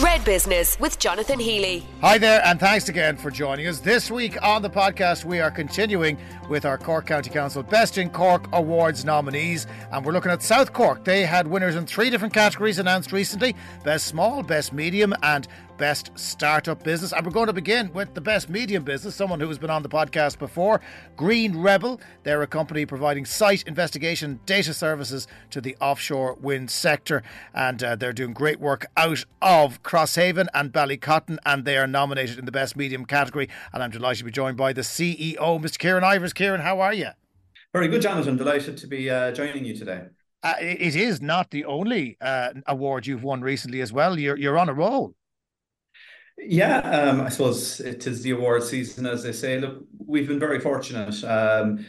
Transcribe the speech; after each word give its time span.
Red 0.00 0.24
Business 0.24 0.78
with 0.78 0.98
Jonathan 1.00 1.40
Healy. 1.40 1.84
Hi 2.02 2.18
there, 2.18 2.40
and 2.44 2.60
thanks 2.60 2.88
again 2.88 3.16
for 3.16 3.32
joining 3.32 3.66
us. 3.66 3.80
This 3.80 4.12
week 4.12 4.40
on 4.42 4.62
the 4.62 4.70
podcast, 4.70 5.24
we 5.24 5.40
are 5.40 5.50
continuing 5.50 6.16
with 6.48 6.64
our 6.64 6.78
Cork 6.78 7.06
County 7.06 7.30
Council 7.30 7.64
Best 7.64 7.98
in 7.98 8.08
Cork 8.10 8.46
Awards 8.52 9.04
nominees, 9.04 9.66
and 9.90 10.06
we're 10.06 10.12
looking 10.12 10.30
at 10.30 10.40
South 10.40 10.72
Cork. 10.72 11.04
They 11.04 11.26
had 11.26 11.48
winners 11.48 11.74
in 11.74 11.84
three 11.84 12.10
different 12.10 12.32
categories 12.32 12.78
announced 12.78 13.10
recently 13.10 13.56
Best 13.82 14.06
Small, 14.06 14.44
Best 14.44 14.72
Medium, 14.72 15.14
and 15.22 15.48
Best 15.78 16.10
Startup 16.16 16.82
Business. 16.82 17.12
And 17.12 17.24
we're 17.24 17.32
going 17.32 17.46
to 17.46 17.52
begin 17.52 17.92
with 17.92 18.12
the 18.12 18.20
Best 18.20 18.50
Medium 18.50 18.82
Business, 18.82 19.14
someone 19.14 19.38
who 19.38 19.46
has 19.48 19.58
been 19.58 19.70
on 19.70 19.82
the 19.82 19.88
podcast 19.88 20.38
before, 20.38 20.80
Green 21.16 21.56
Rebel. 21.56 22.00
They're 22.24 22.42
a 22.42 22.46
company 22.48 22.84
providing 22.84 23.24
site 23.24 23.62
investigation 23.62 24.40
data 24.44 24.74
services 24.74 25.28
to 25.50 25.60
the 25.60 25.76
offshore 25.80 26.34
wind 26.34 26.70
sector, 26.70 27.22
and 27.54 27.82
uh, 27.82 27.96
they're 27.96 28.12
doing 28.12 28.32
great 28.32 28.58
work 28.58 28.86
out 28.96 29.24
of 29.40 29.82
Crosshaven 29.84 30.48
and 30.52 30.72
Ballycotton, 30.72 31.38
and 31.46 31.64
they 31.64 31.78
are 31.78 31.86
nominated 31.86 32.38
in 32.38 32.44
the 32.44 32.52
Best 32.52 32.76
Medium 32.76 33.04
category. 33.04 33.48
And 33.72 33.82
I'm 33.82 33.90
delighted 33.90 34.18
to 34.18 34.24
be 34.24 34.32
joined 34.32 34.56
by 34.56 34.72
the 34.72 34.82
CEO, 34.82 35.36
Mr. 35.38 35.78
Kieran 35.78 36.02
Ivers. 36.02 36.34
Kieran, 36.34 36.60
how 36.60 36.80
are 36.80 36.92
you? 36.92 37.10
Very 37.72 37.86
good, 37.86 38.02
Jonathan. 38.02 38.36
Delighted 38.36 38.76
to 38.78 38.86
be 38.88 39.08
uh, 39.08 39.30
joining 39.30 39.64
you 39.64 39.76
today. 39.76 40.06
Uh, 40.42 40.54
it 40.60 40.94
is 40.94 41.20
not 41.20 41.50
the 41.50 41.64
only 41.64 42.16
uh, 42.20 42.50
award 42.66 43.06
you've 43.06 43.24
won 43.24 43.40
recently 43.40 43.80
as 43.80 43.92
well. 43.92 44.18
You're 44.18 44.36
you're 44.36 44.58
on 44.58 44.68
a 44.68 44.74
roll. 44.74 45.14
Yeah, 46.38 46.78
um, 46.78 47.20
I 47.22 47.28
suppose 47.28 47.80
it 47.80 48.06
is 48.06 48.22
the 48.22 48.30
award 48.30 48.62
season, 48.62 49.06
as 49.06 49.22
they 49.22 49.32
say. 49.32 49.58
Look, 49.58 49.84
we've 49.98 50.28
been 50.28 50.38
very 50.38 50.60
fortunate, 50.60 51.22
um, 51.24 51.84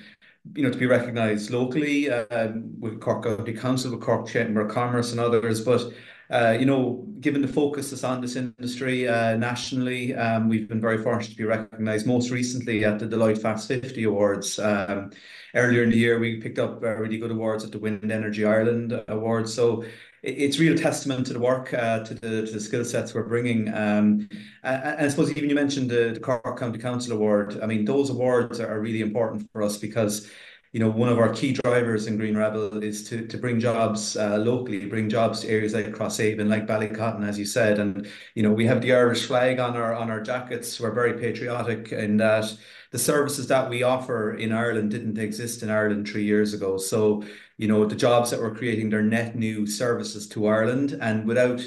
you 0.55 0.63
know, 0.63 0.72
to 0.72 0.77
be 0.77 0.88
recognised 0.88 1.52
locally 1.52 2.09
um, 2.09 2.73
with 2.80 2.99
Cork 2.99 3.23
County 3.23 3.53
Council, 3.53 3.91
with 3.91 4.02
Cork 4.02 4.27
Chamber 4.27 4.62
of 4.62 4.72
Commerce, 4.72 5.12
and 5.12 5.20
others. 5.20 5.62
But 5.62 5.94
uh, 6.31 6.58
you 6.59 6.66
know, 6.66 7.05
given 7.20 7.41
the 7.41 7.48
focus 7.48 7.89
that's 7.89 8.03
on 8.03 8.22
this 8.22 8.35
industry 8.35 9.08
uh, 9.08 9.35
nationally, 9.38 10.16
um, 10.16 10.50
we've 10.50 10.67
been 10.67 10.81
very 10.81 11.02
fortunate 11.02 11.31
to 11.31 11.38
be 11.38 11.45
recognised. 11.45 12.06
Most 12.06 12.30
recently 12.30 12.86
at 12.86 13.00
the 13.00 13.08
Deloitte 13.08 13.41
Fast 13.41 13.67
50 13.67 14.03
Awards. 14.03 14.59
Um, 14.59 15.11
earlier 15.56 15.84
in 15.84 15.89
the 15.89 15.97
year, 15.97 16.19
we 16.19 16.39
picked 16.41 16.59
up 16.59 16.84
uh, 16.84 16.95
really 16.95 17.17
good 17.17 17.31
awards 17.31 17.63
at 17.63 17.72
the 17.72 17.80
Wind 17.80 18.11
Energy 18.11 18.45
Ireland 18.45 19.03
Awards. 19.08 19.53
So 19.53 19.84
it's 20.23 20.59
real 20.59 20.78
testament 20.78 21.28
to 21.28 21.34
the 21.34 21.39
work, 21.39 21.73
uh, 21.73 22.03
to 22.03 22.14
the 22.14 22.45
to 22.45 22.52
the 22.52 22.59
skill 22.59 22.86
sets 22.86 23.14
we're 23.14 23.23
bringing. 23.23 23.73
Um, 23.73 24.30
and 24.64 25.06
I 25.06 25.08
suppose 25.08 25.31
even 25.31 25.50
you 25.50 25.56
mentioned 25.56 25.89
the, 25.89 26.12
the 26.14 26.20
Cork 26.20 26.58
County 26.59 26.78
Council 26.80 27.14
Award. 27.14 27.59
I 27.62 27.66
mean, 27.66 27.86
those 27.86 28.09
awards 28.09 28.59
are 28.59 28.80
really 28.80 29.02
important 29.02 29.50
for 29.52 29.62
us 29.62 29.78
because 29.78 30.30
you 30.72 30.80
know, 30.80 30.90
one 30.90 31.09
of 31.09 31.17
our 31.17 31.34
key 31.34 31.53
drivers 31.53 32.06
in 32.06 32.17
Green 32.17 32.38
Rebel 32.38 32.84
is 32.84 33.08
to 33.09 33.25
to 33.25 33.38
bring 33.38 33.59
jobs 33.59 34.16
uh, 34.16 34.38
locally, 34.38 34.86
bring 34.86 35.09
jobs 35.09 35.40
to 35.42 35.50
areas 35.50 35.73
like 35.73 35.88
Crosshaven, 35.88 36.47
like 36.47 36.67
Ballycotton, 36.67 37.28
as 37.28 37.40
you 37.40 37.45
said, 37.45 37.80
and 37.80 38.08
you 38.36 38.44
know, 38.44 38.52
we 38.52 38.67
have 38.67 38.81
the 38.81 38.94
Irish 38.94 39.25
flag 39.25 39.59
on 39.59 39.75
our 39.75 39.95
on 39.95 40.12
our 40.12 40.22
jackets. 40.22 40.80
We're 40.80 40.92
very 40.92 41.14
patriotic 41.20 41.92
in 41.92 42.17
that 42.17 42.56
the 42.91 42.99
services 42.99 43.47
that 43.47 43.69
we 43.69 43.83
offer 43.83 44.33
in 44.33 44.51
Ireland 44.51 44.91
didn't 44.91 45.17
exist 45.17 45.63
in 45.63 45.69
Ireland 45.69 46.07
three 46.07 46.23
years 46.23 46.53
ago. 46.53 46.77
So, 46.77 47.23
you 47.57 47.67
know, 47.67 47.85
the 47.85 47.95
jobs 47.95 48.31
that 48.31 48.39
we're 48.39 48.55
creating, 48.55 48.89
they're 48.89 49.01
net 49.01 49.35
new 49.35 49.67
services 49.67 50.27
to 50.29 50.47
Ireland, 50.47 50.97
and 51.01 51.27
without 51.27 51.61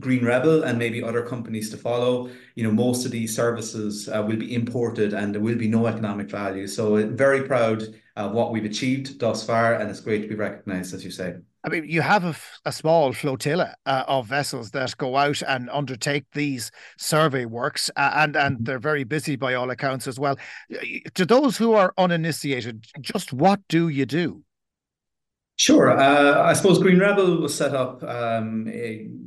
Green 0.00 0.24
Rebel 0.24 0.64
and 0.64 0.78
maybe 0.78 1.02
other 1.02 1.22
companies 1.22 1.70
to 1.70 1.76
follow. 1.76 2.30
You 2.56 2.64
know, 2.64 2.72
most 2.72 3.04
of 3.04 3.12
these 3.12 3.34
services 3.34 4.08
uh, 4.08 4.24
will 4.26 4.36
be 4.36 4.54
imported 4.54 5.14
and 5.14 5.32
there 5.32 5.40
will 5.40 5.56
be 5.56 5.68
no 5.68 5.86
economic 5.86 6.30
value. 6.30 6.66
So, 6.66 7.06
very 7.08 7.44
proud 7.44 7.82
of 8.16 8.32
what 8.32 8.52
we've 8.52 8.64
achieved 8.64 9.18
thus 9.18 9.44
far, 9.46 9.74
and 9.74 9.90
it's 9.90 10.00
great 10.00 10.22
to 10.22 10.28
be 10.28 10.34
recognised, 10.34 10.94
as 10.94 11.04
you 11.04 11.10
say. 11.10 11.36
I 11.64 11.70
mean, 11.70 11.88
you 11.88 12.02
have 12.02 12.24
a, 12.24 12.36
a 12.66 12.72
small 12.72 13.14
flotilla 13.14 13.74
uh, 13.86 14.04
of 14.06 14.26
vessels 14.26 14.70
that 14.72 14.94
go 14.98 15.16
out 15.16 15.40
and 15.42 15.70
undertake 15.70 16.26
these 16.32 16.70
survey 16.98 17.46
works, 17.46 17.90
uh, 17.96 18.10
and 18.16 18.36
and 18.36 18.58
they're 18.60 18.78
very 18.78 19.04
busy 19.04 19.36
by 19.36 19.54
all 19.54 19.70
accounts 19.70 20.06
as 20.06 20.20
well. 20.20 20.36
To 21.14 21.24
those 21.24 21.56
who 21.56 21.72
are 21.72 21.94
uninitiated, 21.96 22.86
just 23.00 23.32
what 23.32 23.60
do 23.68 23.88
you 23.88 24.04
do? 24.04 24.44
Sure. 25.56 25.96
Uh, 25.96 26.42
I 26.42 26.52
suppose 26.52 26.80
Green 26.80 26.98
Rebel 26.98 27.40
was 27.40 27.54
set 27.54 27.74
up 27.74 28.02
um, 28.02 28.64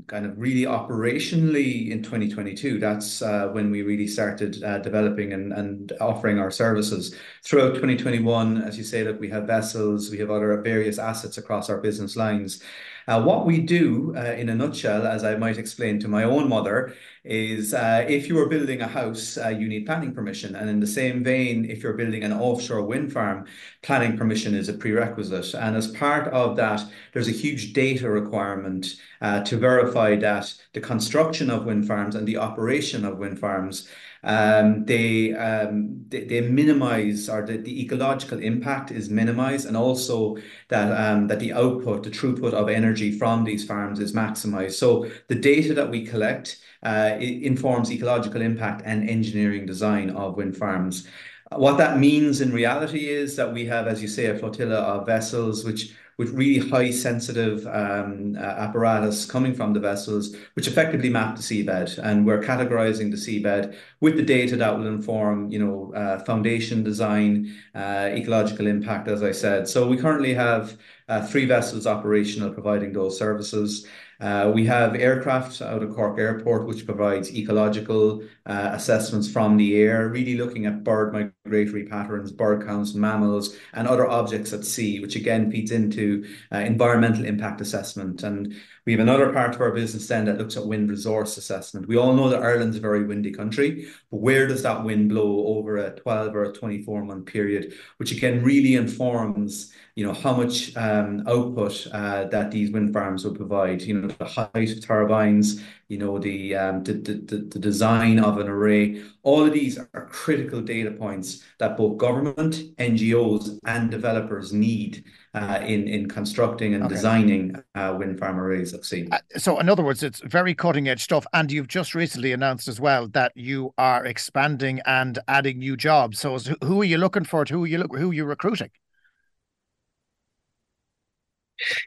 kind 0.08 0.26
of 0.26 0.38
really 0.38 0.64
operationally 0.64 1.90
in 1.90 2.04
2022. 2.04 2.80
That's 2.80 3.22
uh, 3.22 3.48
when 3.54 3.72
we 3.72 3.82
really 3.82 4.08
started 4.08 4.62
uh, 4.62 4.80
developing 4.80 5.32
and, 5.32 5.54
and 5.54 5.94
offering 6.02 6.38
our 6.38 6.52
services. 6.52 7.16
Throughout 7.44 7.76
2021, 7.76 8.62
as 8.62 8.78
you 8.78 8.84
say, 8.84 9.06
look, 9.06 9.22
we 9.22 9.30
have 9.30 9.48
vessels, 9.48 10.12
we 10.12 10.18
have 10.18 10.30
other 10.30 10.62
various 10.62 11.00
assets 11.00 11.38
across 11.38 11.70
our 11.70 11.78
business 11.78 12.18
lines. 12.18 12.62
Uh, 13.08 13.22
what 13.24 13.46
we 13.46 13.62
do, 13.62 14.14
uh, 14.18 14.34
in 14.34 14.50
a 14.50 14.56
nutshell, 14.56 15.08
as 15.08 15.24
I 15.24 15.38
might 15.38 15.58
explain 15.58 15.98
to 16.02 16.10
my 16.10 16.24
own 16.24 16.50
mother, 16.50 16.94
is 17.24 17.74
uh, 17.74 18.06
if 18.08 18.28
you 18.28 18.38
are 18.38 18.50
building 18.50 18.82
a 18.82 18.88
house, 18.88 19.38
uh, 19.38 19.48
you 19.48 19.70
need 19.70 19.86
planning 19.86 20.14
permission. 20.14 20.56
And 20.58 20.70
in 20.70 20.82
the 20.82 20.88
same 20.88 21.24
vein, 21.24 21.70
if 21.70 21.84
you're 21.84 21.94
building 21.94 22.24
an 22.24 22.34
offshore 22.34 22.84
wind 22.84 23.14
farm, 23.14 23.46
planning 23.82 24.18
permission 24.18 24.54
is 24.54 24.68
a 24.68 24.74
prerequisite. 24.74 25.54
And 25.54 25.78
as 25.78 25.88
part 25.88 26.28
of 26.34 26.58
that, 26.58 26.84
there's 27.14 27.30
a 27.30 27.32
huge 27.32 27.72
data 27.72 28.10
requirement 28.10 28.96
uh, 29.22 29.42
to 29.46 29.58
verify 29.58 30.18
that 30.18 30.54
the 30.74 30.82
construction 30.82 31.50
of 31.50 31.66
wind 31.66 31.88
farms 31.88 32.16
and 32.16 32.28
the 32.28 32.38
operation 32.38 33.06
of 33.06 33.20
wind 33.20 33.40
farms 33.40 33.88
um, 34.24 34.86
they, 34.86 35.34
um, 35.34 36.06
they, 36.10 36.26
they 36.26 36.42
minimize 36.42 37.30
or 37.30 37.46
the, 37.46 37.58
the 37.58 37.82
ecological 37.82 38.40
impact 38.40 38.92
is 38.92 39.10
minimized, 39.10 39.68
and 39.68 39.78
also 39.78 40.38
that 40.70 40.92
um, 40.92 41.28
that 41.28 41.40
the 41.40 41.54
output, 41.54 42.04
the 42.04 42.10
throughput 42.10 42.54
of 42.54 42.70
energy 42.70 43.12
from 43.18 43.44
these 43.44 43.66
farms 43.66 44.00
is 44.00 44.14
maximized. 44.14 44.74
So 44.74 45.10
the 45.28 45.36
data 45.36 45.74
that 45.74 45.90
we 45.90 46.06
collect 46.06 46.60
uh, 46.84 47.16
informs 47.20 47.92
ecological 47.92 48.42
impact 48.42 48.82
and 48.86 49.10
engineering 49.10 49.66
design 49.66 50.10
of 50.12 50.38
wind 50.38 50.56
farms. 50.58 51.08
What 51.56 51.78
that 51.78 51.98
means 51.98 52.42
in 52.42 52.52
reality 52.52 53.08
is 53.08 53.36
that 53.38 53.54
we 53.54 53.66
have, 53.68 53.88
as 53.88 54.02
you 54.02 54.08
say, 54.08 54.26
a 54.26 54.38
flotilla 54.38 54.80
of 54.80 55.06
vessels 55.06 55.64
which 55.64 55.96
with 56.18 56.32
really 56.32 56.68
high 56.70 56.90
sensitive 56.90 57.66
um, 57.68 58.36
uh, 58.36 58.42
apparatus 58.42 59.26
coming 59.26 59.54
from 59.54 59.74
the 59.74 59.80
vessels, 59.80 60.36
which 60.56 60.68
effectively 60.68 61.10
map 61.10 61.36
the 61.36 61.42
seabed. 61.42 61.98
And 62.00 62.26
we're 62.26 62.42
categorizing 62.42 63.12
the 63.12 63.18
seabed 63.18 63.76
with 64.02 64.18
the 64.18 64.24
data 64.24 64.56
that 64.58 64.76
will 64.76 64.88
inform, 64.88 65.52
you 65.52 65.60
know, 65.60 65.94
uh, 65.94 66.20
foundation 66.24 66.84
design, 66.84 67.56
uh, 67.76 68.10
ecological 68.12 68.66
impact, 68.66 69.08
as 69.08 69.22
I 69.22 69.32
said. 69.32 69.68
So 69.68 69.88
we 69.88 69.98
currently 69.98 70.34
have 70.34 70.78
uh, 71.08 71.26
three 71.26 71.46
vessels 71.46 71.86
operational 71.86 72.52
providing 72.52 72.94
those 72.94 73.18
services. 73.18 73.86
Uh, 74.20 74.52
we 74.54 74.66
have 74.66 74.96
aircraft 74.96 75.62
out 75.62 75.84
of 75.84 75.94
Cork 75.94 76.18
Airport, 76.18 76.66
which 76.66 76.86
provides 76.86 77.34
ecological 77.34 78.24
uh, 78.46 78.72
assessments 78.74 79.30
from 79.30 79.58
the 79.58 79.80
air, 79.80 80.10
really 80.10 80.36
looking 80.36 80.66
at 80.66 80.84
bird 80.84 81.14
migratory 81.46 81.86
patterns, 81.86 82.32
bird 82.32 82.66
counts, 82.66 82.96
mammals, 82.96 83.56
and 83.74 83.88
other 83.88 84.08
objects 84.08 84.54
at 84.54 84.66
sea, 84.66 85.00
which 85.00 85.16
again 85.16 85.52
feeds 85.52 85.72
into 85.72 86.26
uh, 86.52 86.58
environmental 86.58 87.26
impact 87.26 87.62
assessment. 87.62 88.24
And 88.24 88.56
we 88.88 88.94
have 88.94 89.02
another 89.02 89.34
part 89.34 89.54
of 89.54 89.60
our 89.60 89.72
business 89.72 90.08
then 90.08 90.24
that 90.24 90.38
looks 90.38 90.56
at 90.56 90.66
wind 90.66 90.90
resource 90.90 91.36
assessment. 91.36 91.90
We 91.90 91.98
all 91.98 92.14
know 92.14 92.30
that 92.30 92.42
Ireland's 92.42 92.78
a 92.78 92.80
very 92.80 93.04
windy 93.04 93.32
country, 93.32 93.90
but 94.10 94.22
where 94.22 94.48
does 94.48 94.64
that 94.64 94.82
wind 94.82 95.10
blow 95.10 95.46
over 95.46 95.76
a 95.76 95.92
12 95.92 96.34
or 96.34 96.46
a 96.46 96.54
24 96.54 97.04
month 97.04 97.26
period, 97.26 97.74
which 97.98 98.14
again 98.14 98.42
really 98.42 98.76
informs 98.76 99.74
you 99.96 100.06
know 100.06 100.14
how 100.14 100.34
much 100.34 100.78
um, 100.78 101.24
output 101.28 101.88
uh, 101.92 102.26
that 102.26 102.52
these 102.52 102.72
wind 102.72 102.94
farms 102.94 103.26
will 103.26 103.36
provide. 103.36 103.82
You 103.82 104.00
know 104.00 104.08
the 104.08 104.26
height 104.26 104.72
of 104.72 104.86
turbines, 104.86 105.62
you 105.88 105.98
know 105.98 106.20
the, 106.20 106.56
um, 106.56 106.84
the, 106.84 106.94
the 106.94 107.38
the 107.38 107.60
design 107.60 108.20
of 108.20 108.38
an 108.40 108.48
array. 108.48 109.04
All 109.24 109.46
of 109.46 109.54
these 109.54 109.78
are 109.78 110.08
critical 110.12 110.62
data 110.62 110.92
points 110.92 111.44
that 111.60 111.78
both 111.78 111.98
government, 111.98 112.76
NGOs, 112.78 113.58
and 113.66 113.90
developers 113.90 114.52
need 114.52 115.06
uh, 115.34 115.60
in 115.62 115.88
in 115.88 116.10
constructing 116.10 116.74
and 116.74 116.84
okay. 116.84 116.94
designing 116.94 117.56
uh, 117.76 117.96
wind 117.98 118.20
farm 118.20 118.40
arrays 118.40 118.74
at 118.74 118.84
sea. 118.84 119.08
Uh, 119.12 119.20
so, 119.38 119.60
in 119.60 119.70
other 119.70 119.84
words, 119.84 120.04
it's 120.04 120.20
very 120.26 120.54
cutting 120.54 120.90
edge 120.90 121.04
stuff. 121.04 121.26
And 121.34 121.52
you've 121.52 121.68
just 121.68 121.96
recently 121.96 122.34
announced 122.34 122.68
as 122.68 122.82
well 122.82 123.08
that 123.10 123.32
you 123.36 123.74
are 123.78 124.06
expanding 124.06 124.82
and 124.86 125.20
adding 125.28 125.60
new 125.60 125.78
jobs. 125.78 126.20
So, 126.20 126.38
who 126.64 126.82
are 126.82 126.86
you 126.86 126.98
looking 126.98 127.24
for? 127.24 127.46
Who 127.46 127.64
are 127.64 127.68
you 127.68 127.78
look? 127.78 127.96
Who 127.96 128.12
are 128.12 128.14
you 128.14 128.26
recruiting? 128.26 128.72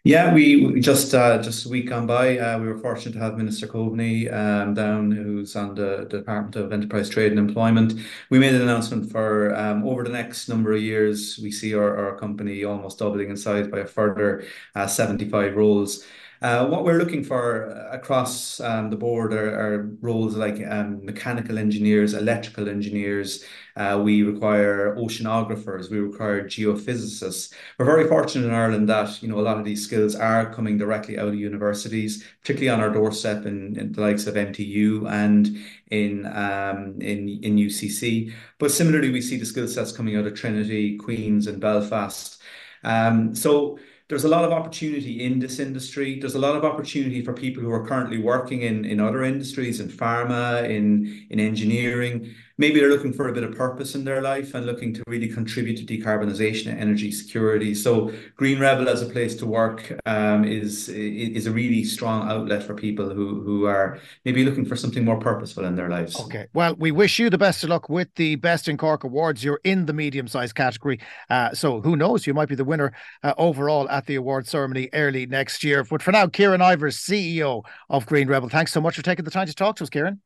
Yeah, 0.04 0.34
we, 0.34 0.80
just 0.80 1.14
uh, 1.14 1.40
just 1.40 1.66
a 1.66 1.68
week 1.68 1.88
gone 1.88 2.06
by, 2.06 2.38
uh, 2.38 2.58
we 2.58 2.66
were 2.66 2.78
fortunate 2.78 3.12
to 3.12 3.20
have 3.20 3.36
Minister 3.36 3.66
Coveney 3.68 4.32
um, 4.32 4.74
down, 4.74 5.10
who's 5.12 5.54
on 5.54 5.74
the, 5.74 6.08
the 6.10 6.18
Department 6.18 6.56
of 6.56 6.72
Enterprise, 6.72 7.08
Trade 7.08 7.32
and 7.32 7.38
Employment. 7.38 7.94
We 8.30 8.38
made 8.38 8.54
an 8.54 8.62
announcement 8.62 9.10
for 9.12 9.54
um, 9.54 9.86
over 9.86 10.02
the 10.02 10.10
next 10.10 10.48
number 10.48 10.72
of 10.72 10.82
years, 10.82 11.38
we 11.40 11.52
see 11.52 11.74
our, 11.74 11.96
our 11.96 12.18
company 12.18 12.64
almost 12.64 12.98
doubling 12.98 13.30
in 13.30 13.36
size 13.36 13.68
by 13.68 13.80
a 13.80 13.86
further 13.86 14.44
uh, 14.74 14.86
75 14.86 15.56
roles. 15.56 16.04
Uh, 16.42 16.66
what 16.66 16.84
we're 16.84 16.96
looking 16.96 17.22
for 17.22 17.64
across 17.92 18.60
um, 18.60 18.88
the 18.88 18.96
board 18.96 19.34
are, 19.34 19.94
roles 20.00 20.34
like 20.36 20.66
um, 20.66 21.04
mechanical 21.04 21.58
engineers, 21.58 22.14
electrical 22.14 22.66
engineers. 22.66 23.44
Uh, 23.76 24.00
we 24.02 24.22
require 24.22 24.96
oceanographers. 24.96 25.90
We 25.90 25.98
require 25.98 26.44
geophysicists. 26.44 27.52
We're 27.78 27.84
very 27.84 28.08
fortunate 28.08 28.46
in 28.46 28.54
Ireland 28.54 28.88
that 28.88 29.22
you 29.22 29.28
know 29.28 29.38
a 29.38 29.42
lot 29.42 29.58
of 29.58 29.66
these 29.66 29.84
skills 29.84 30.14
are 30.14 30.50
coming 30.54 30.78
directly 30.78 31.18
out 31.18 31.28
of 31.28 31.34
universities, 31.34 32.24
particularly 32.40 32.70
on 32.70 32.80
our 32.80 32.92
doorstep 32.92 33.44
in, 33.44 33.92
the 33.92 34.00
likes 34.00 34.26
of 34.26 34.34
MTU 34.34 35.10
and 35.10 35.58
in 35.90 36.24
um, 36.24 36.94
UCC. 37.00 38.32
But 38.58 38.70
similarly, 38.70 39.10
we 39.10 39.20
see 39.20 39.36
the 39.36 39.44
skill 39.44 39.68
sets 39.68 39.92
coming 39.92 40.16
out 40.16 40.26
of 40.26 40.34
Trinity, 40.34 40.96
Queens, 40.96 41.46
and 41.46 41.60
Belfast. 41.60 42.40
Um, 42.82 43.34
so 43.34 43.78
there's 44.10 44.24
a 44.24 44.28
lot 44.28 44.44
of 44.44 44.50
opportunity 44.50 45.24
in 45.24 45.38
this 45.38 45.60
industry. 45.60 46.18
There's 46.18 46.34
a 46.34 46.38
lot 46.40 46.56
of 46.56 46.64
opportunity 46.64 47.24
for 47.24 47.32
people 47.32 47.62
who 47.62 47.70
are 47.70 47.86
currently 47.86 48.18
working 48.18 48.62
in, 48.62 48.84
in 48.84 48.98
other 48.98 49.22
industries, 49.22 49.78
in 49.78 49.88
pharma, 49.88 50.68
in, 50.68 51.28
in 51.30 51.38
engineering. 51.38 52.34
Maybe 52.60 52.78
they're 52.78 52.90
looking 52.90 53.14
for 53.14 53.28
a 53.28 53.32
bit 53.32 53.42
of 53.42 53.56
purpose 53.56 53.94
in 53.94 54.04
their 54.04 54.20
life 54.20 54.52
and 54.52 54.66
looking 54.66 54.92
to 54.92 55.02
really 55.06 55.28
contribute 55.28 55.76
to 55.78 55.84
decarbonisation 55.86 56.66
and 56.66 56.78
energy 56.78 57.10
security. 57.10 57.74
So 57.74 58.12
Green 58.36 58.60
Rebel 58.60 58.86
as 58.86 59.00
a 59.00 59.06
place 59.06 59.34
to 59.36 59.46
work 59.46 59.98
um, 60.04 60.44
is 60.44 60.90
is 60.90 61.46
a 61.46 61.50
really 61.50 61.84
strong 61.84 62.28
outlet 62.30 62.62
for 62.62 62.74
people 62.74 63.08
who 63.08 63.40
who 63.40 63.64
are 63.64 63.98
maybe 64.26 64.44
looking 64.44 64.66
for 64.66 64.76
something 64.76 65.06
more 65.06 65.18
purposeful 65.18 65.64
in 65.64 65.74
their 65.74 65.88
lives. 65.88 66.20
Okay. 66.20 66.48
Well, 66.52 66.74
we 66.76 66.90
wish 66.90 67.18
you 67.18 67.30
the 67.30 67.38
best 67.38 67.64
of 67.64 67.70
luck 67.70 67.88
with 67.88 68.14
the 68.16 68.36
Best 68.36 68.68
in 68.68 68.76
Cork 68.76 69.04
Awards. 69.04 69.42
You're 69.42 69.60
in 69.64 69.86
the 69.86 69.94
medium 69.94 70.28
sized 70.28 70.54
category. 70.54 71.00
Uh, 71.30 71.54
so 71.54 71.80
who 71.80 71.96
knows? 71.96 72.26
You 72.26 72.34
might 72.34 72.50
be 72.50 72.56
the 72.56 72.66
winner 72.66 72.92
uh, 73.22 73.32
overall 73.38 73.88
at 73.88 74.04
the 74.04 74.16
award 74.16 74.46
ceremony 74.46 74.90
early 74.92 75.24
next 75.24 75.64
year. 75.64 75.82
But 75.82 76.02
for 76.02 76.12
now, 76.12 76.26
Kieran 76.26 76.60
Ivers, 76.60 76.98
CEO 76.98 77.64
of 77.88 78.04
Green 78.04 78.28
Rebel, 78.28 78.50
thanks 78.50 78.70
so 78.70 78.82
much 78.82 78.96
for 78.96 79.02
taking 79.02 79.24
the 79.24 79.30
time 79.30 79.46
to 79.46 79.54
talk 79.54 79.76
to 79.76 79.84
us, 79.84 79.88
Kieran. 79.88 80.20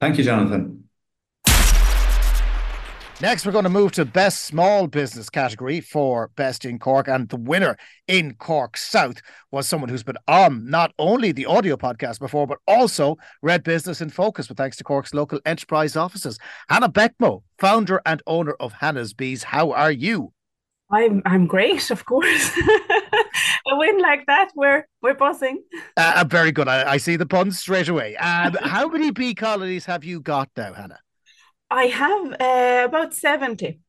Thank 0.00 0.16
you, 0.16 0.22
Jonathan. 0.22 0.84
Next, 3.22 3.46
we're 3.46 3.52
going 3.52 3.62
to 3.62 3.70
move 3.70 3.92
to 3.92 4.04
Best 4.04 4.46
Small 4.46 4.88
Business 4.88 5.30
category 5.30 5.80
for 5.80 6.32
Best 6.34 6.64
in 6.64 6.80
Cork. 6.80 7.06
And 7.06 7.28
the 7.28 7.36
winner 7.36 7.76
in 8.08 8.34
Cork 8.34 8.76
South 8.76 9.22
was 9.52 9.68
someone 9.68 9.88
who's 9.88 10.02
been 10.02 10.16
on 10.26 10.68
not 10.68 10.92
only 10.98 11.30
the 11.30 11.46
audio 11.46 11.76
podcast 11.76 12.18
before, 12.18 12.48
but 12.48 12.58
also 12.66 13.18
Red 13.40 13.62
Business 13.62 14.00
in 14.00 14.10
Focus, 14.10 14.48
with 14.48 14.58
thanks 14.58 14.76
to 14.78 14.82
Cork's 14.84 15.14
local 15.14 15.38
enterprise 15.46 15.94
offices. 15.94 16.36
Hannah 16.68 16.88
Beckmo, 16.88 17.44
founder 17.60 18.02
and 18.04 18.20
owner 18.26 18.56
of 18.58 18.72
Hanna's 18.72 19.14
Bees. 19.14 19.44
How 19.44 19.70
are 19.70 19.92
you? 19.92 20.32
I'm 20.90 21.22
I'm 21.24 21.46
great, 21.46 21.92
of 21.92 22.04
course. 22.04 22.50
a 22.58 23.76
win 23.76 24.00
like 24.00 24.26
that, 24.26 24.50
we're 24.56 24.84
we're 25.00 25.14
buzzing. 25.14 25.62
Uh, 25.96 26.14
uh 26.16 26.24
very 26.24 26.50
good. 26.50 26.66
I, 26.66 26.94
I, 26.94 26.96
see 26.96 27.14
the 27.14 27.24
puns 27.24 27.60
straight 27.60 27.88
away. 27.88 28.16
Um, 28.16 28.54
how 28.60 28.88
many 28.88 29.12
bee 29.12 29.36
colonies 29.36 29.84
have 29.86 30.02
you 30.02 30.20
got 30.20 30.50
now, 30.56 30.72
Hannah? 30.72 30.98
I 31.72 31.86
have 31.86 32.32
uh, 32.40 32.84
about 32.88 33.14
seventy. 33.14 33.80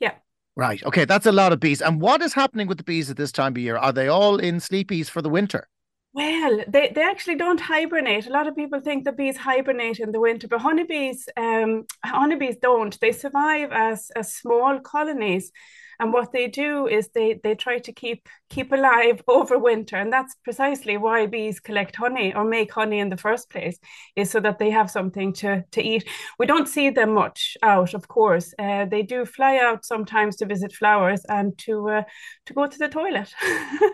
Yeah. 0.00 0.14
Right. 0.56 0.82
Okay, 0.84 1.04
that's 1.04 1.26
a 1.26 1.32
lot 1.32 1.52
of 1.52 1.60
bees. 1.60 1.82
And 1.82 2.00
what 2.00 2.22
is 2.22 2.32
happening 2.32 2.66
with 2.66 2.78
the 2.78 2.84
bees 2.84 3.10
at 3.10 3.16
this 3.16 3.32
time 3.32 3.52
of 3.52 3.58
year? 3.58 3.76
Are 3.76 3.92
they 3.92 4.08
all 4.08 4.38
in 4.38 4.56
sleepies 4.56 5.08
for 5.08 5.22
the 5.22 5.28
winter? 5.28 5.68
Well, 6.14 6.64
they, 6.66 6.90
they 6.94 7.02
actually 7.02 7.36
don't 7.36 7.60
hibernate. 7.60 8.26
A 8.26 8.32
lot 8.32 8.48
of 8.48 8.56
people 8.56 8.80
think 8.80 9.04
the 9.04 9.12
bees 9.12 9.36
hibernate 9.36 10.00
in 10.00 10.10
the 10.10 10.18
winter, 10.18 10.48
but 10.48 10.60
honeybees 10.60 11.28
um, 11.36 11.84
honeybees 12.04 12.56
don't. 12.60 12.98
They 12.98 13.12
survive 13.12 13.70
as, 13.72 14.10
as 14.16 14.34
small 14.34 14.80
colonies 14.80 15.52
and 16.00 16.12
what 16.12 16.32
they 16.32 16.46
do 16.48 16.86
is 16.86 17.08
they 17.08 17.40
they 17.42 17.54
try 17.54 17.78
to 17.78 17.92
keep 17.92 18.28
keep 18.50 18.72
alive 18.72 19.22
over 19.28 19.58
winter. 19.58 19.96
And 19.96 20.12
that's 20.12 20.34
precisely 20.44 20.96
why 20.96 21.26
bees 21.26 21.60
collect 21.60 21.96
honey 21.96 22.34
or 22.34 22.44
make 22.44 22.72
honey 22.72 23.00
in 23.00 23.08
the 23.08 23.16
first 23.16 23.50
place 23.50 23.78
is 24.16 24.30
so 24.30 24.40
that 24.40 24.58
they 24.58 24.70
have 24.70 24.90
something 24.90 25.32
to 25.34 25.64
to 25.72 25.82
eat. 25.82 26.08
We 26.38 26.46
don't 26.46 26.68
see 26.68 26.90
them 26.90 27.14
much 27.14 27.56
out 27.62 27.94
of 27.94 28.08
course. 28.08 28.54
Uh, 28.58 28.84
they 28.84 29.02
do 29.02 29.24
fly 29.24 29.58
out 29.58 29.84
sometimes 29.84 30.36
to 30.36 30.46
visit 30.46 30.72
flowers 30.72 31.22
and 31.28 31.56
to 31.58 31.88
uh, 31.88 32.02
to 32.46 32.54
go 32.54 32.66
to 32.66 32.78
the 32.78 32.88
toilet. 32.88 33.32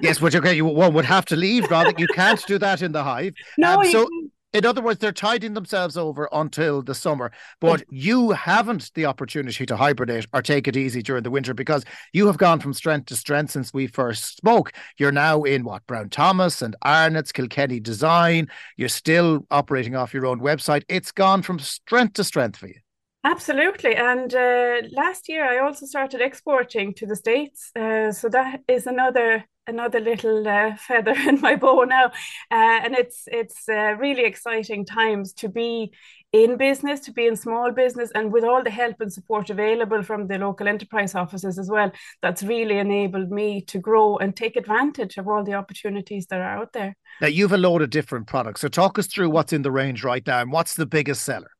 Yes 0.00 0.20
which 0.20 0.34
okay 0.36 0.54
you 0.54 0.64
one 0.64 0.92
would 0.94 1.04
have 1.04 1.24
to 1.26 1.36
leave 1.36 1.70
rather 1.70 1.92
you 1.96 2.08
can't 2.08 2.44
do 2.46 2.58
that 2.58 2.82
in 2.82 2.92
the 2.92 3.02
hive. 3.02 3.34
No 3.58 3.80
um, 3.80 3.86
so 3.86 4.08
in 4.54 4.64
other 4.64 4.80
words, 4.80 5.00
they're 5.00 5.12
tiding 5.12 5.54
themselves 5.54 5.96
over 5.96 6.28
until 6.32 6.80
the 6.80 6.94
summer. 6.94 7.32
But 7.60 7.82
you 7.90 8.30
haven't 8.30 8.92
the 8.94 9.06
opportunity 9.06 9.66
to 9.66 9.76
hibernate 9.76 10.26
or 10.32 10.42
take 10.42 10.68
it 10.68 10.76
easy 10.76 11.02
during 11.02 11.24
the 11.24 11.30
winter 11.30 11.52
because 11.52 11.84
you 12.12 12.28
have 12.28 12.38
gone 12.38 12.60
from 12.60 12.72
strength 12.72 13.06
to 13.06 13.16
strength 13.16 13.50
since 13.50 13.74
we 13.74 13.88
first 13.88 14.36
spoke. 14.36 14.72
You're 14.96 15.12
now 15.12 15.42
in 15.42 15.64
what 15.64 15.86
Brown 15.88 16.08
Thomas 16.08 16.62
and 16.62 16.76
Arnott's, 16.82 17.32
Kilkenny 17.32 17.80
Design. 17.80 18.48
You're 18.76 18.88
still 18.88 19.44
operating 19.50 19.96
off 19.96 20.14
your 20.14 20.26
own 20.26 20.40
website. 20.40 20.84
It's 20.88 21.10
gone 21.10 21.42
from 21.42 21.58
strength 21.58 22.14
to 22.14 22.24
strength 22.24 22.56
for 22.56 22.68
you. 22.68 22.83
Absolutely. 23.24 23.96
And 23.96 24.34
uh, 24.34 24.82
last 24.92 25.30
year, 25.30 25.48
I 25.48 25.64
also 25.64 25.86
started 25.86 26.20
exporting 26.20 26.92
to 26.94 27.06
the 27.06 27.16
States. 27.16 27.70
Uh, 27.74 28.12
so 28.12 28.28
that 28.28 28.60
is 28.68 28.86
another 28.86 29.44
another 29.66 29.98
little 29.98 30.46
uh, 30.46 30.76
feather 30.76 31.14
in 31.28 31.40
my 31.40 31.56
bow 31.56 31.84
now, 31.84 32.06
uh, 32.50 32.80
and 32.84 32.94
it's 32.94 33.24
it's 33.26 33.66
uh, 33.68 33.96
really 33.98 34.24
exciting 34.24 34.84
times 34.84 35.32
to 35.32 35.48
be 35.48 35.90
in 36.32 36.58
business, 36.58 37.00
to 37.00 37.12
be 37.12 37.26
in 37.26 37.36
small 37.36 37.72
business, 37.72 38.10
and 38.14 38.30
with 38.30 38.44
all 38.44 38.62
the 38.62 38.70
help 38.70 39.00
and 39.00 39.10
support 39.10 39.48
available 39.48 40.02
from 40.02 40.26
the 40.26 40.36
local 40.36 40.68
enterprise 40.68 41.14
offices 41.14 41.58
as 41.58 41.70
well. 41.70 41.90
That's 42.20 42.42
really 42.42 42.76
enabled 42.76 43.30
me 43.30 43.62
to 43.62 43.78
grow 43.78 44.18
and 44.18 44.36
take 44.36 44.56
advantage 44.56 45.16
of 45.16 45.28
all 45.28 45.44
the 45.44 45.54
opportunities 45.54 46.26
that 46.26 46.40
are 46.40 46.58
out 46.58 46.72
there. 46.74 46.94
Now 47.22 47.28
you've 47.28 47.52
a 47.52 47.56
load 47.56 47.80
of 47.80 47.88
different 47.88 48.26
products, 48.26 48.60
so 48.60 48.68
talk 48.68 48.98
us 48.98 49.06
through 49.06 49.30
what's 49.30 49.54
in 49.54 49.62
the 49.62 49.72
range 49.72 50.04
right 50.04 50.26
now 50.26 50.42
and 50.42 50.52
what's 50.52 50.74
the 50.74 50.86
biggest 50.86 51.22
seller. 51.22 51.53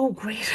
Oh, 0.00 0.12
great! 0.12 0.48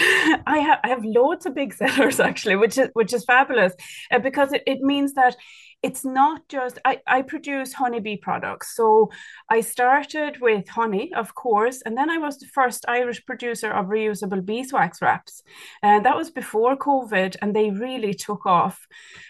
I 0.48 0.60
have 0.60 0.80
I 0.86 0.88
have 0.88 1.04
loads 1.04 1.46
of 1.46 1.54
big 1.54 1.74
sellers 1.82 2.22
actually, 2.22 2.56
which 2.56 2.78
is 2.78 2.88
which 2.94 3.12
is 3.12 3.26
fabulous, 3.26 3.74
uh, 4.10 4.20
because 4.20 4.54
it, 4.54 4.64
it 4.66 4.80
means 4.80 5.16
that 5.16 5.36
it's 5.84 6.06
not 6.06 6.48
just 6.48 6.80
I, 6.86 7.02
I 7.06 7.22
produce 7.22 7.74
honeybee 7.74 8.18
products. 8.18 8.76
So 8.76 9.12
i 9.50 9.60
started 9.62 10.40
with 10.40 10.68
honey 10.70 11.12
of 11.14 11.36
course 11.36 11.82
and 11.86 11.98
then 11.98 12.10
i 12.10 12.18
was 12.18 12.38
the 12.40 12.48
first 12.48 12.86
irish 12.88 13.24
producer 13.26 13.70
of 13.70 13.88
reusable 13.88 14.44
beeswax 14.44 15.02
wraps. 15.02 15.44
And 15.84 16.06
that 16.06 16.16
was 16.16 16.32
before 16.32 16.78
covid 16.78 17.36
and 17.42 17.54
they 17.54 17.70
really 17.70 18.14
took 18.14 18.46
off. 18.46 18.88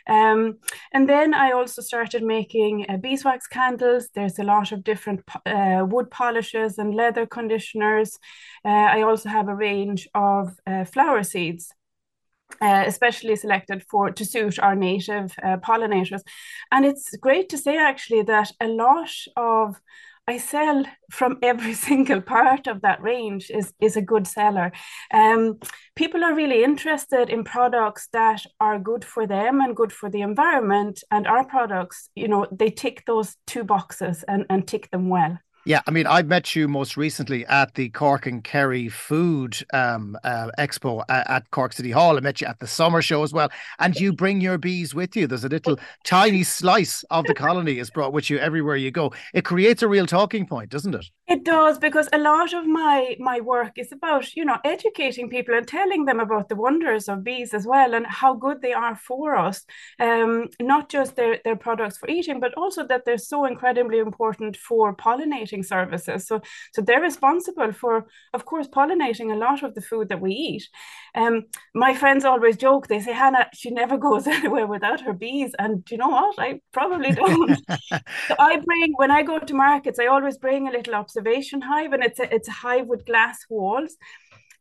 Um, 0.08 0.60
and 0.94 1.10
then 1.10 1.34
i 1.34 1.52
also 1.52 1.82
started 1.82 2.24
making 2.24 2.86
uh, 2.88 2.98
beeswax 2.98 3.48
candles. 3.48 4.10
There's 4.14 4.40
a 4.40 4.44
lot 4.44 4.72
of 4.72 4.84
different 4.84 5.22
uh, 5.46 5.86
wood 5.90 6.12
polishes 6.12 6.78
and 6.78 6.94
leather 6.94 7.26
conditioners. 7.26 8.20
Uh, 8.64 8.88
i 8.98 9.02
also 9.02 9.28
have 9.30 9.50
a 9.50 9.56
range 9.56 10.08
of 10.14 10.56
uh, 10.68 10.86
flower 10.86 11.24
seeds 11.24 11.74
uh, 12.62 12.84
especially 12.86 13.36
selected 13.36 13.84
for 13.90 14.12
to 14.12 14.26
suit 14.26 14.60
our 14.60 14.76
native 14.76 15.34
uh, 15.44 15.58
pollinators. 15.58 16.22
And 16.72 16.86
it's 16.86 17.16
great 17.18 17.50
to 17.50 17.58
say 17.58 17.78
actually 17.78 18.24
that 18.24 18.52
a 18.62 18.68
lot 18.68 19.12
of 19.36 19.80
I 20.28 20.38
sell 20.38 20.86
from 21.12 21.38
every 21.44 21.74
single 21.74 22.22
part 22.22 22.68
of 22.68 22.82
that 22.82 23.02
range 23.02 23.50
is, 23.50 23.74
is 23.80 23.98
a 23.98 24.02
good 24.02 24.28
seller. 24.28 24.72
Um, 25.14 25.60
people 25.96 26.24
are 26.24 26.34
really 26.34 26.64
interested 26.64 27.30
in 27.30 27.44
products 27.44 28.08
that 28.14 28.46
are 28.60 28.80
good 28.80 29.04
for 29.04 29.28
them 29.28 29.60
and 29.60 29.76
good 29.76 29.92
for 29.92 30.10
the 30.10 30.22
environment. 30.22 31.04
And 31.12 31.28
our 31.28 31.46
products, 31.46 32.10
you 32.16 32.28
know, 32.28 32.48
they 32.52 32.70
tick 32.70 33.04
those 33.06 33.36
two 33.48 33.64
boxes 33.64 34.24
and, 34.28 34.46
and 34.50 34.68
tick 34.68 34.90
them 34.92 35.10
well. 35.10 35.40
Yeah, 35.66 35.82
I 35.88 35.92
mean, 35.92 36.06
I 36.06 36.24
met 36.24 36.58
you 36.58 36.68
most 36.68 36.98
recently 36.98 37.46
at 37.46 37.76
the 37.76 37.88
Cork 37.88 38.26
and 38.26 38.44
Kerry 38.44 38.90
Food 38.90 39.66
um, 39.72 40.18
uh, 40.26 40.50
Expo 40.60 41.06
at, 41.08 41.30
at 41.30 41.52
Cork 41.52 41.72
City 41.72 41.92
Hall. 41.92 42.18
I 42.18 42.20
met 42.20 42.42
you 42.42 42.48
at 42.48 42.60
the 42.60 42.68
summer 42.68 43.02
show 43.02 43.24
as 43.24 43.32
well, 43.32 43.50
and 43.80 43.96
you 43.96 44.12
bring 44.12 44.42
your 44.42 44.58
bees 44.58 44.94
with 44.94 45.16
you. 45.16 45.26
There's 45.26 45.46
a 45.46 45.50
little 45.50 45.80
tiny 46.04 46.44
slice 46.44 47.04
of 47.10 47.26
the 47.28 47.34
colony 47.34 47.80
is 47.80 47.90
brought 47.90 48.12
with 48.12 48.30
you 48.30 48.40
everywhere 48.40 48.76
you 48.76 48.92
go. 48.92 49.14
It 49.34 49.46
creates 49.46 49.82
a 49.82 49.88
real 49.88 50.06
talking 50.06 50.46
point, 50.46 50.70
doesn't 50.70 50.96
it? 50.96 51.06
It 51.34 51.44
does 51.44 51.80
because 51.80 52.08
a 52.14 52.20
lot 52.20 52.54
of 52.54 52.68
my 52.68 53.16
my 53.18 53.40
work 53.40 53.80
is 53.80 53.92
about 53.92 54.36
you 54.36 54.46
know 54.46 54.60
educating 54.64 55.30
people 55.32 55.56
and 55.56 55.68
telling 55.68 56.06
them 56.06 56.20
about 56.20 56.48
the 56.48 56.56
wonders 56.56 57.10
of 57.10 57.24
bees 57.24 57.56
as 57.56 57.66
well 57.66 57.96
and 57.96 58.06
how 58.06 58.36
good 58.36 58.62
they 58.62 58.72
are 58.74 58.96
for 58.96 59.36
us. 59.36 59.66
Um, 60.00 60.50
not 60.62 60.90
just 60.90 61.16
their 61.16 61.40
their 61.44 61.56
products 61.56 61.98
for 61.98 62.08
eating, 62.08 62.40
but 62.40 62.54
also 62.54 62.86
that 62.86 63.06
they're 63.06 63.18
so 63.34 63.46
incredibly 63.46 63.98
important 63.98 64.56
for 64.58 64.96
pollinating 64.96 65.66
services. 65.66 66.28
So 66.28 66.40
so 66.72 66.84
they're 66.84 67.02
responsible 67.02 67.72
for, 67.72 68.06
of 68.36 68.46
course, 68.46 68.68
pollinating 68.68 69.34
a 69.34 69.42
lot 69.48 69.64
of 69.64 69.74
the 69.74 69.82
food 69.82 70.10
that 70.10 70.22
we 70.22 70.34
eat. 70.34 70.70
Um, 71.16 71.46
my 71.74 71.96
friends 71.96 72.26
always 72.26 72.58
joke. 72.58 72.88
They 72.88 73.00
say 73.00 73.14
Hannah, 73.14 73.48
she 73.56 73.72
never 73.72 73.98
goes 74.08 74.28
anywhere 74.28 74.68
without 74.68 75.02
her 75.02 75.14
bees, 75.14 75.56
and 75.58 75.84
you 75.90 75.98
know 75.98 76.10
what? 76.10 76.36
I 76.38 76.60
probably 76.72 77.12
don't. 77.12 77.60
so 78.28 78.36
I 78.38 78.60
bring 78.60 78.94
when 78.98 79.10
I 79.10 79.24
go 79.24 79.40
to 79.40 79.54
markets, 79.56 79.98
I 80.00 80.06
always 80.06 80.38
bring 80.38 80.68
a 80.68 80.72
little 80.72 80.94
observation 80.94 81.23
hive, 81.26 81.94
and 81.94 82.04
it's 82.04 82.20
a, 82.20 82.34
it's 82.34 82.48
a 82.48 82.52
hive 82.52 82.88
with 82.88 83.06
glass 83.06 83.40
walls. 83.50 83.98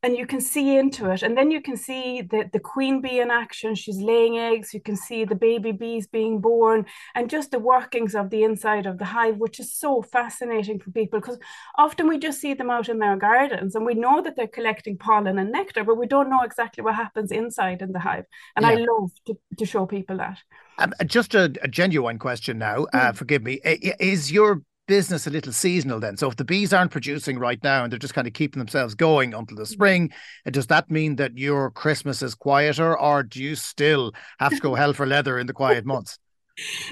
and 0.03 0.17
you 0.17 0.27
can 0.27 0.41
see 0.41 0.77
into 0.77 1.11
it 1.11 1.23
and 1.23 1.37
then 1.37 1.51
you 1.51 1.61
can 1.61 1.77
see 1.77 2.23
the, 2.23 2.49
the 2.53 2.59
queen 2.59 3.01
bee 3.01 3.21
in 3.21 3.31
action 3.31 3.75
she's 3.75 4.01
laying 4.01 4.39
eggs 4.39 4.75
you 4.75 4.81
can 4.81 4.97
see 4.97 5.25
the 5.25 5.35
baby 5.35 5.73
bees 5.73 6.07
being 6.07 6.41
born 6.41 6.85
and 7.15 7.31
just 7.31 7.51
the 7.51 7.59
workings 7.59 8.15
of 8.15 8.31
the 8.31 8.43
inside 8.43 8.87
of 8.87 8.99
the 8.99 9.05
hive 9.05 9.37
which 9.37 9.61
is 9.61 9.73
so 9.73 10.03
fascinating 10.03 10.79
for 10.79 10.91
people 10.91 11.21
because 11.21 11.39
often 11.79 12.09
we 12.09 12.19
just 12.19 12.41
see 12.41 12.55
them 12.55 12.71
out 12.71 12.89
in 12.89 12.99
their 12.99 13.17
gardens 13.17 13.75
and 13.75 13.87
we 13.87 13.95
know 13.95 14.21
that 14.21 14.37
they're 14.37 14.47
collecting 14.47 14.99
pollen 14.99 15.39
and 15.39 15.53
nectar 15.53 15.85
but 15.85 15.97
we 15.97 16.07
don't 16.07 16.31
know 16.31 16.43
exactly 16.43 16.83
what 16.83 16.95
happens 16.95 17.31
inside 17.31 17.81
in 17.81 17.93
the 17.93 18.01
hive 18.01 18.25
and 18.57 18.65
yeah. 18.65 18.73
i 18.73 18.75
love 18.75 19.11
to, 19.27 19.37
to 19.59 19.65
show 19.65 19.87
people 19.87 20.17
that 20.17 20.39
um, 20.79 20.93
just 21.07 21.35
a, 21.35 21.53
a, 21.63 21.69
genuine 21.69 22.19
question 22.19 22.59
now 22.59 22.87
uh, 22.93 23.13
mm. 23.13 23.17
forgive 23.17 23.43
me 23.43 23.61
is 23.65 24.33
your 24.33 24.63
business 24.87 25.27
a 25.27 25.31
little 25.31 25.53
seasonal 25.53 26.01
then. 26.01 26.17
So 26.17 26.29
if 26.29 26.37
the 26.37 26.45
bees 26.45 26.73
aren't 26.73 26.91
producing 26.91 27.39
right 27.39 27.63
now 27.63 27.85
and 27.85 27.93
they're 27.93 27.99
just 27.99 28.15
kind 28.15 28.27
of 28.27 28.33
keeping 28.33 28.59
themselves 28.59 28.95
going 28.95 29.35
until 29.35 29.57
the 29.57 29.63
mm-hmm. 29.63 29.73
spring, 29.73 30.11
uh, 30.47 30.51
does 30.51 30.67
that 30.69 30.91
mean 30.91 31.17
that 31.17 31.37
your 31.37 31.71
Christmas 31.71 32.23
is 32.23 32.35
quieter 32.35 32.99
or 32.99 33.23
do 33.23 33.43
you 33.43 33.55
still 33.55 34.13
have 34.39 34.53
to 34.53 34.61
go 34.61 34.75
hell 34.75 34.93
for 34.93 35.07
leather 35.07 35.39
in 35.39 35.47
the 35.47 35.53
quiet 35.53 35.85
months? 35.85 36.19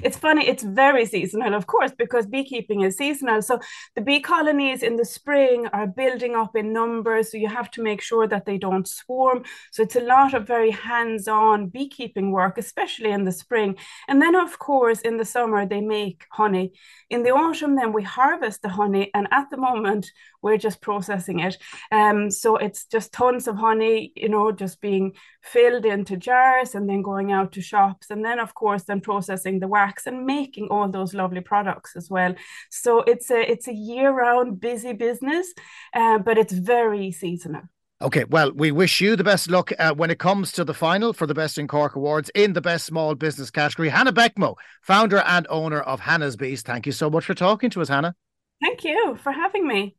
It's 0.03 0.17
funny 0.17 0.49
it's 0.49 0.63
very 0.63 1.05
seasonal 1.05 1.55
of 1.55 1.67
course 1.67 1.93
because 1.97 2.27
beekeeping 2.27 2.83
is 2.83 2.97
seasonal. 2.97 3.43
So 3.43 3.59
the 3.95 4.01
bee 4.01 4.21
colonies 4.21 4.83
in 4.83 4.97
the 4.97 5.05
spring 5.05 5.67
are 5.73 5.87
building 5.87 6.35
up 6.35 6.57
in 6.57 6.73
numbers 6.73 7.31
so 7.31 7.39
you 7.39 7.49
have 7.49 7.71
to 7.73 7.83
make 7.83 8.01
sure 8.01 8.27
that 8.27 8.47
they 8.47 8.59
don't 8.59 8.89
swarm. 8.89 9.45
So 9.71 9.83
it's 9.83 9.97
a 9.97 10.01
lot 10.01 10.35
of 10.35 10.47
very 10.47 10.71
hands-on 10.71 11.67
beekeeping 11.67 12.33
work 12.33 12.59
especially 12.59 13.11
in 13.11 13.25
the 13.25 13.33
spring. 13.33 13.77
And 14.09 14.21
then 14.21 14.35
of 14.35 14.59
course 14.59 15.01
in 15.01 15.17
the 15.17 15.25
summer 15.25 15.67
they 15.67 15.81
make 15.81 16.25
honey. 16.31 16.73
In 17.11 17.23
the 17.23 17.31
autumn 17.31 17.77
then 17.77 17.93
we 17.93 18.03
harvest 18.03 18.63
the 18.63 18.69
honey 18.69 19.11
and 19.15 19.29
at 19.31 19.51
the 19.51 19.57
moment 19.57 20.11
we're 20.43 20.59
just 20.59 20.81
processing 20.81 21.41
it. 21.41 21.59
Um, 21.93 22.31
so 22.31 22.57
it's 22.57 22.87
just 22.87 23.13
tons 23.13 23.47
of 23.47 23.57
honey 23.57 24.13
you 24.17 24.29
know 24.29 24.53
just 24.53 24.81
being 24.81 25.13
filled 25.43 25.85
into 25.85 26.17
jars 26.17 26.75
and 26.75 26.89
then 26.89 27.03
going 27.03 27.33
out 27.33 27.53
to 27.53 27.61
shops 27.61 28.11
and 28.11 28.25
then 28.25 28.39
of 28.39 28.55
course 28.55 28.85
then 28.85 29.01
processing 29.01 29.59
the 29.59 29.69
wax 29.69 30.07
and 30.07 30.27
making 30.27 30.69
all 30.69 30.89
those 30.89 31.15
lovely 31.15 31.41
products 31.41 31.97
as 31.97 32.11
well 32.11 32.35
so 32.71 33.01
it's 33.03 33.31
a 33.31 33.51
it's 33.51 33.67
a 33.69 33.75
year-round 33.75 34.61
busy 34.61 34.93
business 34.93 35.53
uh, 35.95 36.19
but 36.19 36.39
it's 36.39 36.53
very 36.53 37.11
seasonal 37.11 37.63
Okay, 38.03 38.25
well, 38.25 38.51
we 38.53 38.73
wish 38.73 39.03
you 39.03 39.15
the 39.15 39.25
best 39.25 39.51
luck 39.51 39.73
uh, 39.79 39.93
when 39.93 40.11
it 40.11 40.19
comes 40.19 40.53
to 40.53 40.65
the 40.65 40.73
final 40.73 41.13
for 41.13 41.27
the 41.27 41.35
Best 41.35 41.59
in 41.59 41.69
Cork 41.69 41.97
Awards 41.97 42.31
in 42.35 42.55
the 42.55 42.63
Best 42.63 42.87
Small 42.87 43.15
Business 43.15 43.51
category. 43.51 43.91
Hannah 43.91 44.11
Beckmo, 44.11 44.55
founder 44.81 45.19
and 45.19 45.47
owner 45.51 45.81
of 45.81 46.01
Hanna's 46.01 46.35
Bees. 46.35 46.63
Thank 46.63 46.87
you 46.87 46.93
so 46.93 47.11
much 47.11 47.27
for 47.27 47.35
talking 47.35 47.69
to 47.69 47.83
us, 47.83 47.91
Hannah. 47.91 48.15
Thank 48.63 48.85
you 48.85 49.19
for 49.23 49.33
having 49.33 49.69
me. 49.69 49.97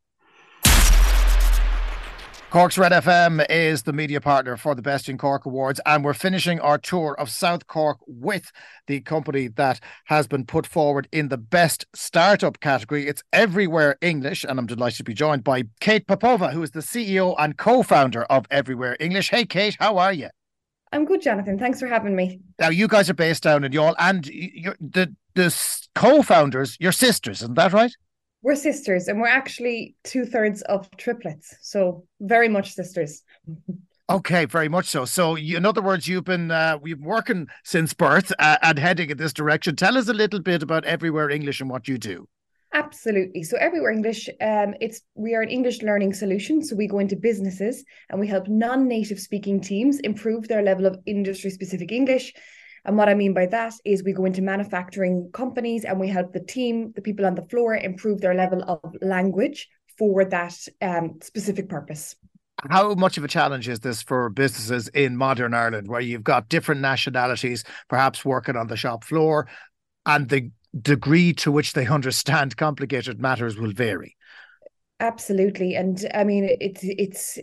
Cork's 2.52 2.78
Red 2.78 2.92
FM 2.92 3.46
is 3.50 3.84
the 3.84 3.94
media 3.94 4.20
partner 4.20 4.58
for 4.58 4.76
the 4.76 4.82
Best 4.82 5.08
in 5.08 5.18
Cork 5.18 5.46
Awards, 5.46 5.80
and 5.86 6.04
we're 6.04 6.14
finishing 6.14 6.60
our 6.60 6.78
tour 6.78 7.16
of 7.18 7.30
South 7.30 7.66
Cork 7.68 8.00
with 8.06 8.52
the 8.88 9.00
company 9.00 9.48
that 9.48 9.80
has 10.08 10.28
been 10.28 10.46
put 10.46 10.68
forward 10.68 11.08
in 11.14 11.30
the 11.30 11.38
Best 11.38 11.86
Startup 11.96 12.60
category. 12.60 13.08
It's 13.08 13.24
Everywhere 13.32 13.96
English, 14.02 14.44
and 14.44 14.60
I'm 14.60 14.66
delighted 14.66 14.98
to 14.98 15.04
be 15.06 15.14
joined 15.14 15.46
by 15.46 15.64
Kate 15.80 16.06
Popova, 16.06 16.50
who 16.50 16.62
is 16.62 16.72
the 16.72 16.82
CEO 16.82 17.36
and 17.40 17.58
co 17.58 17.84
founder 17.84 18.24
of 18.24 18.48
Everywhere 18.52 18.98
English. 19.00 19.30
Hey, 19.30 19.46
Kate, 19.46 19.78
how 19.80 19.98
are 19.98 20.12
you? 20.12 20.28
I'm 20.92 21.06
good, 21.06 21.22
Jonathan. 21.22 21.58
Thanks 21.58 21.80
for 21.80 21.88
having 21.88 22.18
me. 22.18 22.42
Now, 22.60 22.68
you 22.68 22.90
guys 22.90 23.10
are 23.10 23.14
based 23.14 23.44
down 23.44 23.64
in 23.64 23.72
Youghal, 23.72 23.96
and 23.98 24.26
the, 24.26 25.16
the 25.36 25.86
co 25.96 26.22
founders, 26.22 26.76
your 26.82 26.92
sisters, 26.92 27.44
isn't 27.44 27.56
that 27.56 27.72
right? 27.72 27.96
We're 28.44 28.56
sisters, 28.56 29.08
and 29.08 29.20
we're 29.20 29.28
actually 29.28 29.96
two 30.04 30.26
thirds 30.26 30.62
of 30.64 30.90
triplets. 30.98 31.56
So 31.62 32.06
very 32.20 32.50
much 32.50 32.74
sisters. 32.74 33.24
Okay, 34.10 34.46
very 34.46 34.68
much 34.68 34.88
so. 34.88 35.06
So, 35.06 35.36
you, 35.36 35.56
in 35.58 35.66
other 35.66 35.82
words, 35.82 36.08
you've 36.08 36.26
been 36.26 36.52
uh, 36.52 36.78
we've 36.82 36.98
been 36.98 37.08
working 37.08 37.48
since 37.64 37.94
birth 37.94 38.34
uh, 38.40 38.58
and 38.62 38.78
heading 38.78 39.10
in 39.10 39.18
this 39.18 39.32
direction. 39.32 39.76
Tell 39.76 39.98
us 39.98 40.10
a 40.10 40.14
little 40.14 40.42
bit 40.42 40.64
about 40.64 40.86
Everywhere 40.86 41.30
English 41.30 41.62
and 41.62 41.70
what 41.70 41.88
you 41.88 41.98
do. 41.98 42.28
Absolutely. 42.74 43.44
So 43.44 43.58
Everywhere 43.58 43.92
English, 43.92 44.30
um, 44.42 44.76
it's 44.80 45.02
we 45.16 45.36
are 45.36 45.42
an 45.42 45.50
English 45.50 45.82
learning 45.82 46.14
solution. 46.14 46.64
So 46.64 46.76
we 46.76 46.88
go 46.88 47.00
into 47.00 47.16
businesses 47.16 47.84
and 48.10 48.20
we 48.20 48.28
help 48.28 48.48
non-native 48.48 49.20
speaking 49.20 49.62
teams 49.62 50.00
improve 50.00 50.48
their 50.48 50.62
level 50.62 50.86
of 50.86 50.98
industry 51.06 51.50
specific 51.50 51.92
English 51.92 52.34
and 52.86 52.98
what 52.98 53.10
I 53.10 53.14
mean 53.14 53.34
by 53.34 53.46
that 53.48 53.74
is 53.86 54.04
we 54.04 54.14
go 54.14 54.26
into 54.26 54.42
manufacturing 54.42 55.30
companies 55.34 55.86
and 55.86 56.00
we 56.00 56.08
help 56.08 56.34
the 56.34 56.40
team, 56.40 56.94
the 56.96 57.02
people 57.02 57.26
on 57.26 57.36
the 57.36 57.44
floor, 57.44 57.76
improve 57.76 58.22
their 58.22 58.34
level 58.34 58.64
of 58.68 58.96
language 59.02 59.68
for 59.98 60.26
that 60.26 60.58
um, 60.82 61.20
specific 61.22 61.70
purpose. 61.70 62.16
How 62.70 62.94
much 62.94 63.18
of 63.18 63.24
a 63.24 63.28
challenge 63.28 63.68
is 63.68 63.80
this 63.80 64.02
for 64.02 64.30
businesses 64.30 64.88
in 64.90 65.18
modern 65.18 65.54
Ireland, 65.54 65.88
where 65.88 66.02
you've 66.02 66.24
got 66.24 66.50
different 66.50 66.82
nationalities, 66.82 67.64
perhaps 67.88 68.26
working 68.26 68.56
on 68.56 68.68
the 68.68 68.76
shop 68.76 69.04
floor, 69.04 69.48
and 70.06 70.30
the 70.30 70.52
degree 70.80 71.34
to 71.34 71.52
which 71.52 71.74
they 71.74 71.88
understand 71.88 72.58
complicated 72.58 73.20
matters 73.20 73.58
will 73.58 73.72
vary? 73.72 74.16
Absolutely, 75.00 75.76
and 75.76 76.06
I 76.14 76.24
mean 76.24 76.56
it's 76.60 76.82
it's 76.84 77.40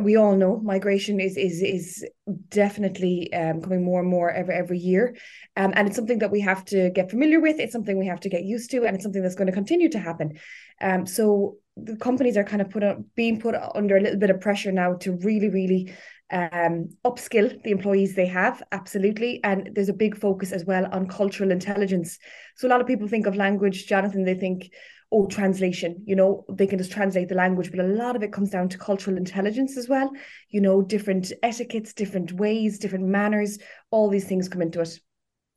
we 0.00 0.16
all 0.16 0.36
know 0.36 0.60
migration 0.60 1.18
is 1.18 1.36
is 1.36 1.62
is 1.62 2.04
definitely 2.48 3.32
um, 3.32 3.62
coming 3.62 3.82
more 3.82 4.00
and 4.00 4.08
more 4.08 4.30
every 4.30 4.54
every 4.54 4.78
year, 4.78 5.16
um, 5.56 5.72
and 5.74 5.88
it's 5.88 5.96
something 5.96 6.18
that 6.18 6.30
we 6.30 6.40
have 6.40 6.64
to 6.66 6.90
get 6.90 7.10
familiar 7.10 7.40
with. 7.40 7.58
It's 7.58 7.72
something 7.72 7.98
we 7.98 8.06
have 8.06 8.20
to 8.20 8.28
get 8.28 8.44
used 8.44 8.70
to, 8.72 8.84
and 8.84 8.94
it's 8.94 9.02
something 9.02 9.22
that's 9.22 9.34
going 9.34 9.46
to 9.46 9.52
continue 9.52 9.88
to 9.90 9.98
happen. 9.98 10.38
Um, 10.80 11.06
so 11.06 11.56
the 11.76 11.96
companies 11.96 12.36
are 12.36 12.44
kind 12.44 12.60
of 12.60 12.70
put 12.70 12.84
on, 12.84 13.06
being 13.14 13.40
put 13.40 13.54
under 13.54 13.96
a 13.96 14.00
little 14.00 14.18
bit 14.18 14.30
of 14.30 14.40
pressure 14.40 14.72
now 14.72 14.94
to 14.94 15.12
really, 15.12 15.48
really 15.48 15.94
um, 16.30 16.90
upskill 17.04 17.62
the 17.62 17.70
employees 17.70 18.14
they 18.14 18.26
have. 18.26 18.62
Absolutely, 18.72 19.40
and 19.42 19.70
there's 19.74 19.88
a 19.88 19.94
big 19.94 20.18
focus 20.18 20.52
as 20.52 20.66
well 20.66 20.86
on 20.92 21.08
cultural 21.08 21.50
intelligence. 21.50 22.18
So 22.56 22.68
a 22.68 22.70
lot 22.70 22.82
of 22.82 22.86
people 22.86 23.08
think 23.08 23.26
of 23.26 23.36
language, 23.36 23.86
Jonathan. 23.86 24.24
They 24.24 24.34
think 24.34 24.70
oh 25.10 25.26
translation 25.26 26.02
you 26.06 26.14
know 26.14 26.44
they 26.48 26.66
can 26.66 26.78
just 26.78 26.92
translate 26.92 27.28
the 27.28 27.34
language 27.34 27.70
but 27.70 27.80
a 27.80 27.88
lot 27.88 28.16
of 28.16 28.22
it 28.22 28.32
comes 28.32 28.50
down 28.50 28.68
to 28.68 28.78
cultural 28.78 29.16
intelligence 29.16 29.76
as 29.76 29.88
well 29.88 30.10
you 30.50 30.60
know 30.60 30.82
different 30.82 31.32
etiquettes 31.42 31.92
different 31.92 32.32
ways 32.32 32.78
different 32.78 33.06
manners 33.06 33.58
all 33.90 34.08
these 34.08 34.26
things 34.26 34.48
come 34.48 34.62
into 34.62 34.80
it 34.80 35.00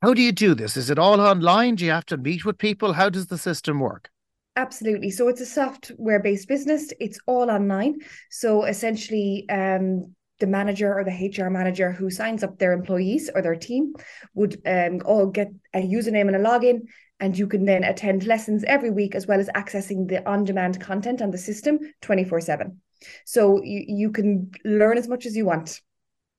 how 0.00 0.14
do 0.14 0.22
you 0.22 0.32
do 0.32 0.54
this 0.54 0.76
is 0.76 0.90
it 0.90 0.98
all 0.98 1.20
online 1.20 1.74
do 1.74 1.84
you 1.84 1.90
have 1.90 2.06
to 2.06 2.16
meet 2.16 2.44
with 2.44 2.58
people 2.58 2.92
how 2.92 3.08
does 3.08 3.26
the 3.26 3.38
system 3.38 3.80
work 3.80 4.10
Absolutely. 4.54 5.10
So 5.10 5.28
it's 5.28 5.40
a 5.40 5.46
software 5.46 6.20
based 6.20 6.46
business. 6.46 6.92
It's 7.00 7.18
all 7.26 7.50
online. 7.50 8.00
So 8.28 8.64
essentially, 8.64 9.46
um, 9.48 10.14
the 10.40 10.46
manager 10.46 10.92
or 10.92 11.04
the 11.04 11.32
HR 11.32 11.48
manager 11.48 11.92
who 11.92 12.10
signs 12.10 12.42
up 12.42 12.58
their 12.58 12.72
employees 12.72 13.30
or 13.32 13.40
their 13.42 13.54
team 13.54 13.94
would 14.34 14.60
um, 14.66 15.00
all 15.04 15.26
get 15.26 15.52
a 15.72 15.80
username 15.80 16.26
and 16.26 16.36
a 16.36 16.40
login 16.40 16.80
and 17.22 17.38
you 17.38 17.46
can 17.46 17.64
then 17.64 17.84
attend 17.84 18.26
lessons 18.26 18.64
every 18.64 18.90
week 18.90 19.14
as 19.14 19.26
well 19.26 19.40
as 19.40 19.48
accessing 19.54 20.08
the 20.08 20.28
on-demand 20.28 20.78
content 20.80 21.22
on 21.22 21.30
the 21.30 21.38
system 21.38 21.78
24-7 22.02 22.76
so 23.24 23.62
you, 23.62 23.84
you 23.86 24.10
can 24.10 24.50
learn 24.64 24.98
as 24.98 25.08
much 25.08 25.26
as 25.26 25.36
you 25.36 25.44
want. 25.44 25.80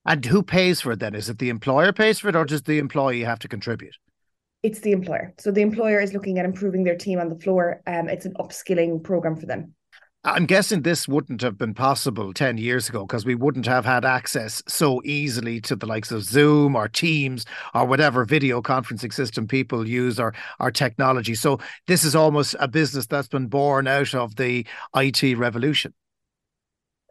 And 0.06 0.24
who 0.26 0.44
pays 0.44 0.82
for 0.82 0.94
it 0.94 1.00
then? 1.00 1.16
Is 1.16 1.30
it 1.30 1.40
the 1.40 1.50
employer 1.50 1.94
pays 1.94 2.20
for 2.20 2.30
it 2.30 2.36
or 2.36 2.46
does 2.46 2.64
the 2.64 2.80
employee 2.80 3.24
have 3.24 3.40
to 3.40 3.48
contribute? 3.48 3.96
It's 4.62 4.80
the 4.80 4.92
employer. 4.92 5.34
So 5.40 5.52
the 5.52 5.62
employer 5.62 6.00
is 6.00 6.14
looking 6.14 6.40
at 6.40 6.46
improving 6.46 6.84
their 6.84 6.98
team 6.98 7.20
on 7.20 7.30
the 7.30 7.40
floor. 7.40 7.82
Um, 7.88 8.10
it's 8.10 8.26
an 8.26 8.34
upskilling 8.36 9.04
program 9.04 9.36
for 9.36 9.46
them 9.46 9.74
I'm 10.26 10.46
guessing 10.46 10.84
this 10.84 11.06
wouldn't 11.06 11.42
have 11.42 11.58
been 11.58 11.74
possible 11.74 12.34
10 12.34 12.58
years 12.58 12.88
ago 12.88 13.06
because 13.06 13.26
we 13.26 13.36
wouldn't 13.36 13.66
have 13.66 13.84
had 13.84 14.06
access 14.06 14.64
so 14.70 15.02
easily 15.04 15.60
to 15.62 15.76
the 15.76 15.86
likes 15.86 16.14
of 16.14 16.24
Zoom 16.24 16.78
or 16.78 16.88
Teams 16.88 17.46
or 17.76 17.86
whatever 17.86 18.24
video 18.24 18.62
conferencing 18.62 19.12
system 19.12 19.48
people 19.48 19.86
use 19.86 20.22
or, 20.22 20.34
or 20.62 20.72
technology. 20.72 21.36
So 21.36 21.60
this 21.88 22.06
is 22.06 22.16
almost 22.16 22.56
a 22.62 22.70
business 22.70 23.06
that's 23.06 23.28
been 23.28 23.48
born 23.48 23.86
out 23.86 24.16
of 24.16 24.38
the 24.38 24.66
IT 24.96 25.38
revolution. 25.38 25.94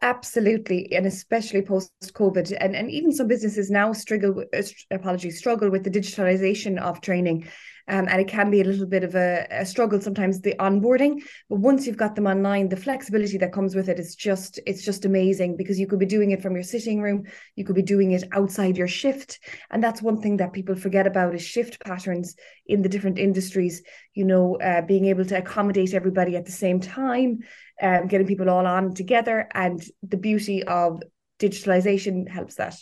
Absolutely, 0.01 0.91
and 0.91 1.05
especially 1.05 1.61
post 1.61 1.91
COVID, 2.01 2.57
and 2.59 2.75
and 2.75 2.91
even 2.91 3.13
some 3.13 3.27
businesses 3.27 3.71
now 3.71 3.93
struggle. 3.93 4.43
Uh, 4.53 4.61
apologies, 4.91 5.37
struggle 5.37 5.69
with 5.69 5.85
the 5.85 5.89
digitalization 5.89 6.77
of 6.77 6.99
training. 6.99 7.47
Um, 7.87 8.07
and 8.07 8.21
it 8.21 8.27
can 8.27 8.49
be 8.49 8.61
a 8.61 8.63
little 8.63 8.85
bit 8.85 9.03
of 9.03 9.15
a, 9.15 9.45
a, 9.51 9.65
struggle 9.65 9.99
sometimes 9.99 10.39
the 10.39 10.55
onboarding. 10.59 11.21
But 11.49 11.59
once 11.59 11.85
you've 11.85 11.97
got 11.97 12.15
them 12.15 12.27
online 12.27 12.69
the 12.69 12.77
flexibility 12.77 13.37
that 13.39 13.53
comes 13.53 13.75
with 13.75 13.89
it 13.89 13.99
is 13.99 14.15
just 14.15 14.59
it's 14.65 14.83
just 14.83 15.05
amazing 15.05 15.57
because 15.57 15.79
you 15.79 15.87
could 15.87 15.99
be 15.99 16.05
doing 16.05 16.31
it 16.31 16.41
from 16.41 16.53
your 16.53 16.63
sitting 16.63 17.01
room 17.01 17.25
you 17.55 17.65
could 17.65 17.75
be 17.75 17.81
doing 17.81 18.11
it 18.11 18.23
outside 18.31 18.77
your 18.77 18.87
shift. 18.87 19.39
And 19.69 19.83
that's 19.83 20.01
one 20.01 20.21
thing 20.21 20.37
that 20.37 20.53
people 20.53 20.75
forget 20.75 21.07
about 21.07 21.35
is 21.35 21.41
shift 21.41 21.83
patterns 21.83 22.35
in 22.65 22.81
the 22.81 22.89
different 22.89 23.19
industries 23.19 23.83
you 24.13 24.25
know 24.25 24.55
uh, 24.57 24.81
being 24.81 25.05
able 25.05 25.25
to 25.25 25.37
accommodate 25.37 25.93
everybody 25.93 26.35
at 26.35 26.45
the 26.45 26.51
same 26.51 26.79
time 26.79 27.39
um, 27.81 28.07
getting 28.07 28.27
people 28.27 28.49
all 28.49 28.65
on 28.65 28.93
together. 28.93 29.47
And 29.53 29.83
the 30.01 30.17
beauty 30.17 30.63
of 30.63 31.01
digitalization 31.39 32.29
helps 32.29 32.55
that 32.55 32.75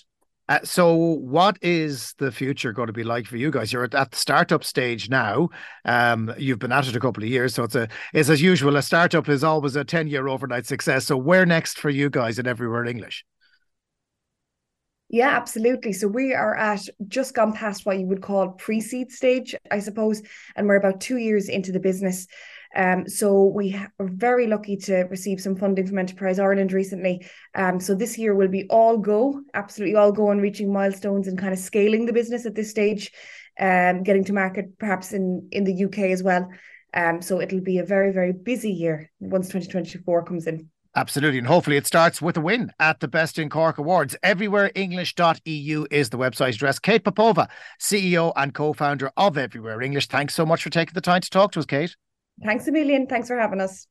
Uh, 0.52 0.60
so, 0.66 0.94
what 0.94 1.58
is 1.62 2.14
the 2.18 2.30
future 2.30 2.74
going 2.74 2.88
to 2.88 2.92
be 2.92 3.06
like 3.06 3.26
for 3.26 3.38
you 3.38 3.50
guys? 3.50 3.72
You're 3.72 3.86
at, 3.86 3.96
at 3.96 4.12
the 4.12 4.18
startup 4.18 4.66
stage 4.66 5.10
now. 5.10 5.48
Um, 5.86 6.34
you've 6.38 6.60
been 6.60 6.74
at 6.74 6.90
it 6.90 6.96
a 6.96 7.00
couple 7.00 7.24
of 7.24 7.30
years, 7.30 7.56
so 7.56 7.64
it's 7.64 7.76
a 7.76 7.88
it's 8.14 8.28
as 8.28 8.42
usual. 8.42 8.76
A 8.76 8.82
startup 8.82 9.30
is 9.30 9.46
always 9.46 9.78
a 9.78 9.86
ten 9.86 10.08
year 10.08 10.28
overnight 10.28 10.66
success. 10.66 11.06
So, 11.06 11.16
where 11.16 11.46
next 11.46 11.80
for 11.80 11.90
you 11.90 12.10
guys 12.10 12.38
in 12.38 12.48
Everywhere 12.48 12.84
English? 12.84 13.24
Yeah, 15.08 15.30
absolutely. 15.30 15.94
So 15.94 16.10
we 16.10 16.34
are 16.34 16.56
at 16.58 16.82
just 17.08 17.34
gone 17.34 17.54
past 17.54 17.86
what 17.86 18.00
you 18.00 18.06
would 18.08 18.22
call 18.22 18.50
pre-seed 18.50 19.10
stage, 19.10 19.56
I 19.72 19.80
suppose, 19.80 20.22
and 20.58 20.68
we're 20.68 20.76
about 20.76 21.00
two 21.00 21.18
years 21.18 21.48
into 21.48 21.72
the 21.72 21.80
business. 21.80 22.28
Um, 22.76 23.08
so 23.08 23.46
we 23.46 23.76
are 23.76 23.92
very 24.00 24.48
lucky 24.48 24.78
to 24.78 25.04
receive 25.04 25.42
some 25.42 25.56
funding 25.56 25.88
from 25.88 26.00
Enterprise 26.00 26.40
Ireland 26.40 26.72
recently. 26.72 27.26
Um, 27.54 27.80
so 27.80 27.96
this 27.96 28.18
year 28.18 28.34
will 28.34 28.48
be 28.48 28.66
all 28.70 28.98
go, 28.98 29.42
absolutely 29.54 29.96
all 29.96 30.12
go 30.12 30.30
on 30.30 30.40
reaching 30.40 30.72
milestones 30.72 31.28
and 31.28 31.38
kind 31.38 31.54
of 31.54 31.60
scaling 31.60 32.06
the 32.06 32.14
business 32.14 32.46
at 32.46 32.56
this 32.56 32.70
stage, 32.70 33.12
um, 33.60 34.04
getting 34.04 34.24
to 34.26 34.34
market 34.34 34.78
perhaps 34.78 35.12
in 35.14 35.50
in 35.52 35.64
the 35.66 35.86
UK 35.86 36.12
as 36.12 36.24
well. 36.24 36.50
Um, 36.94 37.22
so 37.22 37.42
it'll 37.42 37.62
be 37.62 37.80
a 37.80 37.86
very 37.86 38.12
very 38.12 38.32
busy 38.32 38.72
year 38.72 39.12
once 39.20 39.48
2024 39.48 40.24
comes 40.26 40.48
in. 40.48 40.70
Absolutely. 40.94 41.38
And 41.38 41.48
hopefully 41.48 41.78
it 41.78 41.88
starts 41.88 42.22
with 42.22 42.36
a 42.36 42.42
win 42.42 42.72
at 42.78 43.00
the 43.00 43.08
Best 43.08 43.40
in 43.40 43.50
Cork 43.50 43.78
Awards. 43.78 44.16
Everywhereenglish.eu 44.24 45.88
is 45.90 46.10
the 46.10 46.18
website 46.18 46.56
address. 46.56 46.80
Kate 46.80 47.04
Popova, 47.04 47.48
CEO 47.80 48.34
and 48.36 48.54
co 48.54 48.74
founder 48.74 49.10
of 49.16 49.38
Everywhere 49.38 49.82
English. 49.82 50.08
Thanks 50.08 50.36
so 50.36 50.46
much 50.46 50.64
for 50.64 50.70
taking 50.70 50.94
the 50.94 51.02
time 51.02 51.22
to 51.22 51.30
talk 51.30 51.54
to 51.54 51.60
us, 51.60 51.66
Kate. 51.66 51.96
Thanks 52.44 52.68
a 52.68 52.72
million. 52.72 53.08
Thanks 53.08 53.28
for 53.28 53.38
having 53.38 53.62
us. 53.62 53.88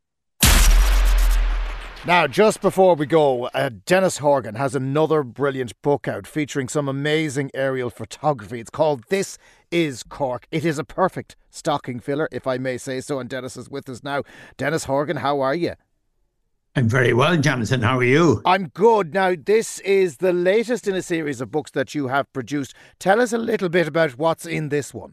Now, 2.07 2.26
just 2.26 2.62
before 2.62 2.95
we 2.95 3.04
go, 3.04 3.49
uh, 3.49 3.69
Dennis 3.85 4.19
Horgan 4.19 4.54
has 4.54 4.75
another 4.75 5.23
brilliant 5.23 5.80
book 5.83 6.09
out 6.09 6.26
featuring 6.26 6.66
some 6.66 6.88
amazing 6.88 7.50
aerial 7.52 7.90
photography. 7.90 8.59
It's 8.59 8.71
called 8.71 9.04
This 9.11 9.37
is 9.71 10.02
Cork. 10.02 10.47
It 10.50 10.64
is 10.64 10.78
a 10.78 10.85
perfect 10.85 11.37
stocking 11.50 12.00
filler, 12.00 12.26
if 12.33 12.47
I 12.47 12.57
may 12.57 12.78
say 12.78 13.02
so. 13.02 13.19
And 13.19 13.28
Dennis 13.28 13.59
is 13.59 13.69
with 13.69 13.87
us 13.90 14.02
now. 14.02 14.23
Dennis 14.57 14.85
Horgan, 14.85 15.19
how 15.19 15.40
are 15.40 15.54
you? 15.54 15.75
I'm 16.75 16.88
very 16.88 17.12
well, 17.12 17.37
Jonathan. 17.37 17.83
How 17.83 17.99
are 17.99 18.04
you? 18.04 18.40
I'm 18.47 18.69
good. 18.69 19.12
Now, 19.12 19.35
this 19.37 19.80
is 19.80 20.16
the 20.16 20.33
latest 20.33 20.88
in 20.88 20.95
a 20.95 21.02
series 21.02 21.42
of 21.42 21.50
books 21.50 21.73
that 21.73 21.95
you 21.95 22.09
have 22.09 22.33
produced. 22.33 22.73
Tell 22.99 23.21
us 23.21 23.35
a 23.35 23.38
little 23.38 23.69
bit 23.69 23.87
about 23.87 24.12
what's 24.12 24.47
in 24.47 24.71
this 24.71 24.95
one. 24.95 25.12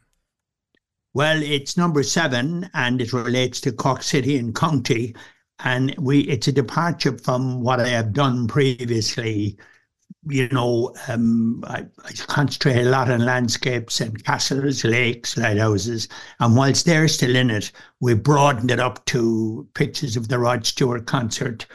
Well, 1.17 1.41
it's 1.41 1.77
number 1.77 2.03
seven, 2.03 2.69
and 2.75 3.01
it 3.01 3.11
relates 3.11 3.59
to 3.61 3.71
Cork 3.71 4.03
City 4.03 4.37
and 4.37 4.53
County, 4.53 5.15
and 5.57 5.95
we 5.97 6.19
it's 6.19 6.47
a 6.47 6.51
departure 6.51 7.17
from 7.17 7.61
what 7.63 7.79
I 7.79 7.87
have 7.87 8.13
done 8.13 8.47
previously 8.47 9.57
you 10.29 10.47
know, 10.49 10.93
um, 11.07 11.63
I, 11.65 11.87
I, 12.05 12.11
concentrate 12.27 12.85
a 12.85 12.89
lot 12.89 13.09
on 13.09 13.25
landscapes 13.25 13.99
and 13.99 14.23
castles, 14.23 14.83
lakes, 14.83 15.37
lighthouses. 15.37 16.07
And 16.39 16.55
whilst 16.55 16.85
they're 16.85 17.07
still 17.07 17.35
in 17.35 17.49
it, 17.49 17.71
we 17.99 18.13
broadened 18.13 18.69
it 18.69 18.79
up 18.79 19.03
to 19.05 19.67
pictures 19.73 20.17
of 20.17 20.27
the 20.27 20.37
Rod 20.37 20.67
Stewart 20.67 21.07
concert, 21.07 21.65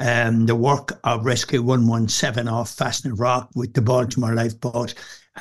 um, 0.00 0.46
the 0.46 0.56
work 0.56 0.98
of 1.04 1.26
Rescue 1.26 1.62
117 1.62 2.48
off 2.48 2.74
Fastnet 2.74 3.18
Rock 3.18 3.50
with 3.54 3.74
the 3.74 3.82
Baltimore 3.82 4.34
Lifeboat. 4.34 4.94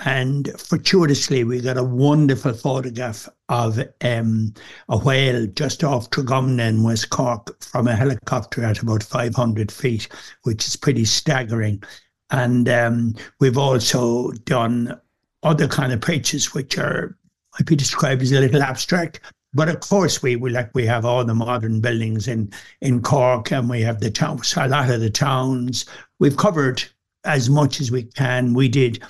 And 0.05 0.49
fortuitously, 0.59 1.45
we 1.45 1.61
got 1.61 1.77
a 1.77 1.83
wonderful 1.83 2.53
photograph 2.53 3.27
of 3.47 3.79
um, 4.01 4.53
a 4.89 4.97
whale 4.97 5.47
just 5.47 5.83
off 5.83 6.09
Tragumna 6.09 6.67
in 6.67 6.83
West 6.83 7.09
Cork 7.09 7.61
from 7.63 7.87
a 7.87 7.95
helicopter 7.95 8.63
at 8.63 8.81
about 8.81 9.01
500 9.01 9.71
feet, 9.71 10.09
which 10.43 10.67
is 10.67 10.75
pretty 10.75 11.05
staggering. 11.05 11.81
And 12.29 12.69
um, 12.69 13.15
we've 13.39 13.57
also 13.57 14.31
done 14.43 14.99
other 15.41 15.67
kind 15.67 15.93
of 15.93 16.01
pictures, 16.01 16.53
which 16.53 16.77
are 16.77 17.17
might 17.57 17.65
be 17.65 17.75
described 17.75 18.21
as 18.21 18.31
a 18.31 18.39
little 18.39 18.61
abstract. 18.61 19.21
But 19.53 19.69
of 19.69 19.79
course, 19.79 20.21
we, 20.21 20.35
we 20.35 20.51
like 20.51 20.69
we 20.73 20.85
have 20.85 21.05
all 21.05 21.25
the 21.25 21.33
modern 21.33 21.81
buildings 21.81 22.27
in 22.27 22.51
in 22.81 23.01
Cork, 23.01 23.51
and 23.51 23.69
we 23.69 23.81
have 23.81 23.99
the 23.99 24.11
towns, 24.11 24.55
a 24.55 24.67
lot 24.67 24.89
of 24.89 25.01
the 25.01 25.09
towns. 25.09 25.85
We've 26.19 26.37
covered 26.37 26.83
as 27.23 27.49
much 27.49 27.81
as 27.81 27.91
we 27.91 28.03
can. 28.03 28.53
We 28.53 28.69
did 28.69 29.03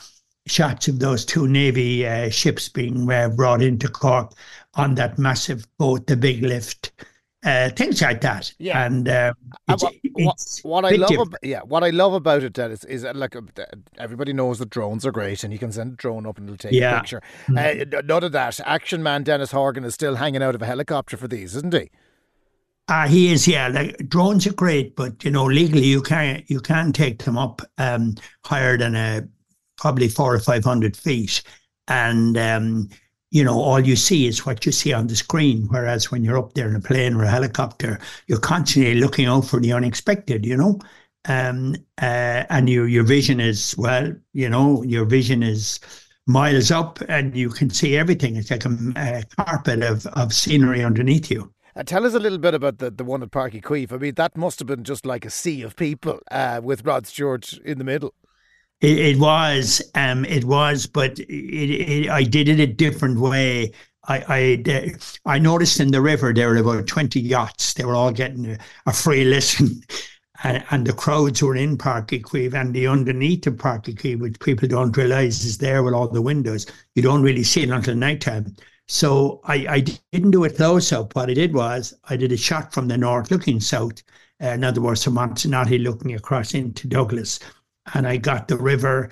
shots 0.47 0.87
of 0.87 0.99
those 0.99 1.25
two 1.25 1.47
navy 1.47 2.07
uh, 2.07 2.29
ships 2.29 2.69
being 2.69 3.09
uh, 3.11 3.29
brought 3.29 3.61
into 3.61 3.87
Cork 3.87 4.33
on 4.75 4.95
that 4.95 5.19
massive 5.19 5.65
boat, 5.77 6.07
the 6.07 6.17
Big 6.17 6.41
Lift 6.41 6.91
uh, 7.43 7.69
things 7.69 8.01
like 8.01 8.21
that. 8.21 8.53
Yeah, 8.57 8.85
and 8.85 9.07
uh, 9.07 9.33
it's, 9.69 9.83
what, 9.83 9.93
it's 10.03 10.63
what 10.63 10.85
I 10.85 10.91
love, 10.91 11.11
about, 11.11 11.39
yeah, 11.43 11.61
what 11.61 11.83
I 11.83 11.89
love 11.89 12.13
about 12.13 12.43
it, 12.43 12.53
Dennis, 12.53 12.83
is, 12.83 13.03
is 13.03 13.15
like 13.15 13.35
uh, 13.35 13.41
everybody 13.97 14.33
knows 14.33 14.59
that 14.59 14.69
drones 14.69 15.05
are 15.05 15.11
great, 15.11 15.43
and 15.43 15.53
you 15.53 15.59
can 15.59 15.71
send 15.71 15.93
a 15.93 15.95
drone 15.95 16.25
up 16.25 16.37
and 16.37 16.49
it'll 16.49 16.57
take 16.57 16.73
yeah. 16.73 16.97
a 16.97 16.99
picture. 16.99 17.21
Mm-hmm. 17.47 17.97
Uh, 17.97 18.01
none 18.01 18.23
of 18.23 18.31
that. 18.33 18.59
Action 18.65 19.01
man 19.01 19.23
Dennis 19.23 19.51
Horgan 19.51 19.85
is 19.85 19.93
still 19.93 20.15
hanging 20.15 20.43
out 20.43 20.55
of 20.55 20.61
a 20.61 20.65
helicopter 20.65 21.17
for 21.17 21.27
these, 21.27 21.55
isn't 21.55 21.73
he? 21.73 21.89
Uh, 22.89 23.07
he 23.07 23.31
is, 23.31 23.47
yeah. 23.47 23.67
Like 23.67 24.09
drones 24.09 24.47
are 24.47 24.53
great, 24.53 24.95
but 24.95 25.23
you 25.23 25.29
know, 25.29 25.45
legally 25.45 25.85
you 25.85 26.01
can't 26.01 26.49
you 26.49 26.59
can't 26.59 26.95
take 26.95 27.23
them 27.23 27.37
up 27.37 27.61
um, 27.77 28.15
higher 28.43 28.77
than 28.77 28.95
a 28.95 29.27
probably 29.77 30.09
four 30.09 30.33
or 30.33 30.39
five 30.39 30.63
hundred 30.65 30.97
feet, 30.97 31.43
and 31.87 32.35
um, 32.37 32.89
you 33.31 33.43
know, 33.43 33.59
all 33.59 33.79
you 33.79 33.95
see 33.95 34.27
is 34.27 34.45
what 34.45 34.65
you 34.65 34.71
see 34.71 34.93
on 34.93 35.07
the 35.07 35.15
screen. 35.15 35.67
Whereas 35.69 36.11
when 36.11 36.23
you're 36.23 36.37
up 36.37 36.53
there 36.53 36.67
in 36.67 36.75
a 36.75 36.81
plane 36.81 37.15
or 37.15 37.23
a 37.23 37.29
helicopter, 37.29 37.99
you're 38.27 38.39
constantly 38.39 38.95
looking 38.95 39.25
out 39.25 39.45
for 39.45 39.59
the 39.59 39.73
unexpected, 39.73 40.45
you 40.45 40.57
know. 40.57 40.79
Um, 41.27 41.75
uh, 42.01 42.45
and 42.49 42.69
your 42.69 42.87
your 42.87 43.03
vision 43.03 43.39
is 43.39 43.75
well, 43.77 44.13
you 44.33 44.49
know, 44.49 44.83
your 44.83 45.05
vision 45.05 45.43
is 45.43 45.79
miles 46.27 46.71
up, 46.71 46.99
and 47.07 47.35
you 47.35 47.49
can 47.49 47.69
see 47.69 47.97
everything. 47.97 48.35
It's 48.35 48.51
like 48.51 48.65
a, 48.65 48.77
a 48.95 49.23
carpet 49.37 49.83
of 49.83 50.05
of 50.07 50.33
scenery 50.33 50.83
underneath 50.83 51.29
you. 51.29 51.53
Uh, 51.75 51.83
tell 51.83 52.05
us 52.05 52.13
a 52.13 52.19
little 52.19 52.37
bit 52.39 52.53
about 52.53 52.79
the, 52.79 52.89
the 52.89 53.03
one 53.03 53.21
at 53.21 53.31
Páirc 53.31 53.53
Uí 53.53 53.61
Chaoimh. 53.61 53.93
I 53.93 53.97
mean, 53.97 54.15
that 54.15 54.35
must 54.35 54.59
have 54.59 54.67
been 54.67 54.83
just 54.83 55.05
like 55.05 55.23
a 55.23 55.29
sea 55.29 55.61
of 55.61 55.75
people 55.75 56.19
uh, 56.31 56.61
with 56.63 56.85
Rod 56.85 57.05
Stewart 57.05 57.53
in 57.63 57.77
the 57.77 57.83
middle. 57.83 58.13
It, 58.81 58.97
it 58.97 59.19
was, 59.19 59.81
um, 59.95 60.23
it 60.25 60.45
was, 60.45 60.85
but 60.85 61.19
it, 61.19 61.25
it, 61.29 62.09
I 62.09 62.23
did 62.23 62.47
it 62.47 62.59
a 62.59 62.67
different 62.67 63.19
way. 63.19 63.73
I, 64.07 64.63
I, 64.65 64.93
I 65.25 65.39
noticed 65.39 65.79
in 65.79 65.91
the 65.91 66.01
river 66.01 66.33
there 66.33 66.49
were 66.49 66.57
about 66.57 66.87
20 66.87 67.19
yachts. 67.19 67.73
They 67.73 67.83
were 67.83 67.95
all 67.95 68.11
getting 68.11 68.51
a, 68.51 68.57
a 68.85 68.93
free 68.93 69.25
listen. 69.25 69.83
And, 70.41 70.63
and, 70.71 70.87
the 70.87 70.93
crowds 70.93 71.43
were 71.43 71.57
in 71.57 71.77
Páirc 71.77 72.07
Uí 72.07 72.21
Chaoimh 72.21 72.53
and 72.53 72.73
the 72.73 72.87
underneath 72.87 73.45
of 73.45 73.55
Páirc 73.55 73.87
Uí 73.87 73.95
Chaoimh, 73.95 74.19
which 74.21 74.39
people 74.39 74.69
don't 74.69 74.95
realize 74.95 75.43
is 75.43 75.57
there 75.57 75.83
with 75.83 75.93
all 75.93 76.07
the 76.07 76.21
windows. 76.21 76.65
You 76.95 77.01
don't 77.01 77.23
really 77.23 77.43
see 77.43 77.63
it 77.63 77.69
until 77.69 77.93
nighttime. 77.95 78.55
So 78.87 79.41
I, 79.43 79.67
I 79.67 79.79
didn't 79.81 80.31
do 80.31 80.45
it 80.45 80.55
close 80.55 80.93
up. 80.93 81.13
What 81.13 81.29
I 81.29 81.33
did 81.33 81.53
was 81.53 81.93
I 82.05 82.15
did 82.15 82.31
a 82.31 82.37
shot 82.37 82.73
from 82.73 82.87
the 82.87 82.97
north 82.97 83.31
looking 83.31 83.59
south. 83.59 84.01
Uh, 84.41 84.47
in 84.47 84.63
other 84.63 84.79
words, 84.79 85.03
from 85.03 85.15
Montenotte 85.15 85.83
looking 85.83 86.15
across 86.15 86.53
into 86.53 86.87
Douglas 86.87 87.41
and 87.93 88.07
I 88.07 88.17
got 88.17 88.47
the 88.47 88.57
river. 88.57 89.09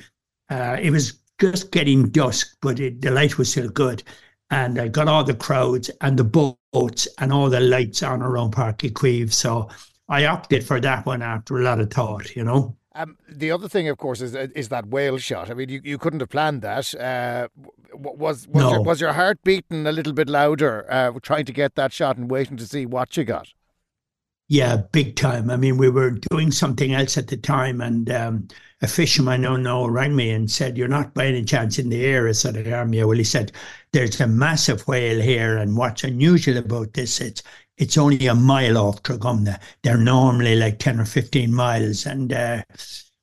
Uh, 0.49 0.77
it 0.79 0.91
was 0.91 1.19
just 1.39 1.71
getting 1.71 2.09
dusk, 2.09 2.55
but 2.61 2.79
it, 2.79 3.01
the 3.01 3.11
light 3.11 3.37
was 3.37 3.51
still 3.51 3.69
good. 3.69 4.03
And 4.49 4.79
I 4.79 4.87
got 4.87 5.07
all 5.07 5.23
the 5.23 5.33
crowds 5.33 5.89
and 6.01 6.17
the 6.17 6.23
boats 6.23 7.07
and 7.19 7.33
all 7.33 7.49
the 7.49 7.59
lights 7.59 8.01
on 8.01 8.21
around 8.21 8.53
Páirc 8.53 8.91
Uí 8.91 9.31
So 9.31 9.69
I 10.07 10.25
opted 10.25 10.63
for 10.63 10.79
that 10.79 11.05
one 11.05 11.21
after 11.21 11.57
a 11.57 11.63
lot 11.63 11.79
of 11.79 11.91
thought, 11.91 12.35
you 12.35 12.43
know. 12.43 12.75
Um, 12.95 13.17
the 13.29 13.51
other 13.51 13.67
thing, 13.67 13.89
of 13.89 13.97
course, 13.99 14.21
is 14.21 14.33
is 14.33 14.69
that 14.69 14.87
whale 14.87 15.19
shot. 15.19 15.51
I 15.51 15.53
mean, 15.53 15.69
you, 15.69 15.81
you 15.83 15.97
couldn't 15.99 16.21
have 16.21 16.29
planned 16.29 16.63
that. 16.63 16.95
Uh, 16.95 17.47
was 17.93 18.47
was, 18.47 18.63
no. 18.63 18.71
your, 18.71 18.81
was 18.81 19.01
your 19.01 19.13
heart 19.13 19.37
beating 19.43 19.85
a 19.85 19.91
little 19.91 20.13
bit 20.13 20.27
louder 20.27 20.91
uh, 20.91 21.11
trying 21.21 21.45
to 21.45 21.53
get 21.53 21.75
that 21.75 21.93
shot 21.93 22.17
and 22.17 22.31
waiting 22.31 22.57
to 22.57 22.65
see 22.65 22.87
what 22.87 23.15
you 23.15 23.23
got? 23.23 23.53
Yeah, 24.49 24.77
big 24.93 25.15
time. 25.17 25.49
I 25.49 25.57
mean, 25.57 25.77
we 25.77 25.89
were 25.89 26.11
doing 26.11 26.51
something 26.51 26.93
else 26.93 27.17
at 27.17 27.27
the 27.27 27.35
time, 27.35 27.81
and 27.81 28.09
um, 28.09 28.47
a 28.81 28.87
fisherman 28.87 29.45
I 29.45 29.57
know 29.57 29.87
rang 29.87 30.15
me 30.15 30.29
and 30.31 30.49
said, 30.49 30.77
You're 30.77 30.87
not 30.87 31.13
by 31.13 31.25
any 31.27 31.43
chance 31.43 31.79
in 31.79 31.89
the 31.89 32.05
area. 32.05 32.29
I 32.29 32.33
said, 32.33 32.57
I 32.57 32.79
am. 32.79 32.93
Yeah. 32.93 33.03
Well, 33.05 33.17
he 33.17 33.23
said, 33.23 33.51
There's 33.91 34.21
a 34.21 34.27
massive 34.27 34.87
whale 34.87 35.21
here. 35.21 35.57
And 35.57 35.75
what's 35.75 36.03
unusual 36.03 36.57
about 36.57 36.93
this, 36.93 37.19
it's 37.19 37.43
it's 37.77 37.97
only 37.97 38.25
a 38.27 38.35
mile 38.35 38.77
off 38.77 39.03
Tragumna. 39.03 39.59
They're 39.83 39.97
normally 39.97 40.55
like 40.55 40.79
10 40.79 40.99
or 40.99 41.05
15 41.05 41.53
miles. 41.53 42.05
And 42.05 42.31
uh, 42.33 42.63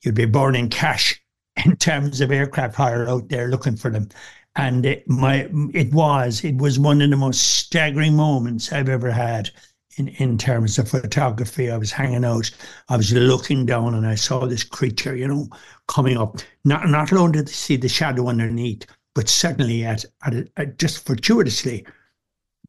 you'd 0.03 0.15
be 0.15 0.27
burning 0.27 0.69
cash 0.69 1.21
in 1.65 1.77
terms 1.77 2.21
of 2.21 2.31
aircraft 2.31 2.75
hire 2.75 3.09
out 3.09 3.29
there 3.29 3.49
looking 3.49 3.77
for 3.77 3.91
them. 3.91 4.09
And 4.57 4.87
it, 4.87 5.09
my, 5.09 5.49
it 5.73 5.93
was, 5.93 6.45
it 6.45 6.57
was 6.59 6.79
one 6.79 7.03
of 7.03 7.11
the 7.11 7.17
most 7.17 7.43
staggering 7.43 8.15
moments 8.15 8.73
I've 8.73 8.89
ever 8.89 9.11
had 9.11 9.51
in, 9.97 10.09
in 10.09 10.39
terms 10.39 10.79
of 10.79 10.89
photography. 10.89 11.71
I 11.71 11.77
was 11.77 11.93
hanging 11.93 12.25
out, 12.25 12.51
I 12.89 12.97
was 12.97 13.13
looking 13.13 13.67
down 13.67 13.95
and 13.95 14.07
I 14.07 14.15
saw 14.15 14.47
this 14.47 14.65
creature, 14.65 15.17
you 15.17 15.29
know, 15.29 15.49
coming 15.89 16.17
up. 16.17 16.39
Not 16.65 16.89
not 16.89 17.13
only 17.13 17.39
did 17.39 17.49
I 17.49 17.53
see 17.53 17.77
the 17.77 17.89
shadow 17.89 18.29
underneath, 18.29 18.87
but 19.15 19.29
suddenly 19.29 19.85
at, 19.85 20.05
at, 20.25 20.49
at 20.57 20.79
just 20.79 21.07
fortuitously, 21.07 21.87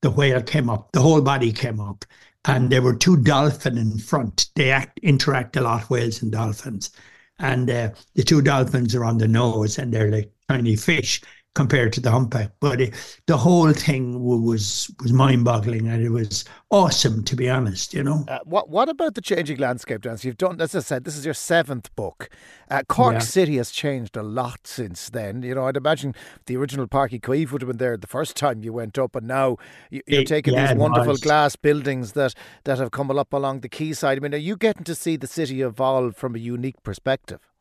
the 0.02 0.12
whale 0.12 0.42
came 0.42 0.70
up, 0.70 0.92
the 0.92 1.02
whole 1.02 1.22
body 1.22 1.52
came 1.52 1.80
up. 1.80 2.06
And 2.48 2.70
there 2.70 2.84
were 2.84 2.96
two 2.96 3.18
dolphins 3.18 3.80
in 3.80 3.98
front. 3.98 4.50
They 4.56 4.70
act, 4.70 5.00
interact 5.00 5.58
a 5.58 5.62
lot, 5.62 5.90
whales 5.90 6.22
and 6.22 6.32
dolphins. 6.32 6.92
and 7.40 7.70
uh, 7.70 7.90
the 8.14 8.24
two 8.24 8.42
dolphins 8.42 8.96
are 8.96 9.04
on 9.04 9.18
the 9.18 9.28
nose, 9.28 9.78
and 9.78 9.94
they're 9.94 10.12
like 10.12 10.32
tiny 10.48 10.76
fish 10.76 11.22
compared 11.56 11.94
to 11.94 12.02
the 12.02 12.12
humpback. 12.12 12.52
But 12.60 12.80
it, 12.80 12.94
the 13.26 13.38
whole 13.38 13.72
thing 13.74 14.24
was 14.24 14.92
was 15.02 15.12
mind 15.12 15.46
boggling, 15.46 15.88
and 15.88 16.04
it 16.04 16.10
was 16.10 16.46
awesome 16.70 17.24
to 17.24 17.36
be 17.36 17.50
honest. 17.50 17.94
You 17.94 18.04
know. 18.04 18.26
Uh, 18.28 18.40
what 18.44 18.70
What 18.70 18.90
about 18.90 19.16
the 19.16 19.22
changing 19.22 19.58
landscape, 19.58 20.02
Dan? 20.02 20.18
You've 20.22 20.38
done, 20.38 20.62
as 20.62 20.76
I 20.76 20.80
said, 20.80 21.04
this 21.06 21.18
is 21.18 21.26
your 21.26 21.34
seventh 21.34 21.94
book. 21.96 22.30
Uh, 22.70 22.84
Cork 22.88 23.14
yeah. 23.14 23.20
City 23.20 23.58
has 23.58 23.72
changed 23.72 24.16
a 24.16 24.24
lot 24.24 24.68
since 24.68 25.10
then. 25.10 25.42
You 25.42 25.56
know, 25.56 25.66
I'd 25.66 25.78
imagine 25.78 26.14
the 26.46 26.58
original 26.58 26.88
Uí 26.88 27.20
Chaoimh 27.20 27.52
would 27.52 27.62
have 27.62 27.70
been 27.70 27.78
there 27.78 27.98
the 27.98 28.08
first 28.08 28.36
time 28.36 28.64
you 28.64 28.74
went 28.74 28.98
up, 28.98 29.16
and 29.16 29.28
now 29.28 29.58
you, 29.90 30.02
are 30.12 30.24
taking 30.24 30.54
yeah, 30.54 30.68
these 30.68 30.78
wonderful 30.78 31.18
glass 31.18 31.56
buildings 31.56 32.12
that 32.14 32.34
that 32.66 32.78
have 32.80 32.92
come 32.92 33.10
up 33.12 33.34
along 33.34 33.62
the 33.62 33.70
quayside. 33.70 34.18
I 34.18 34.22
mean, 34.22 34.34
are 34.34 34.38
you 34.38 34.58
getting 34.58 34.84
to 34.84 34.96
see 34.96 35.16
the 35.16 35.28
city 35.28 35.62
evolve 35.62 36.16
from 36.16 36.36
a 36.36 36.40
unique 36.40 36.84
perspective? 36.84 37.55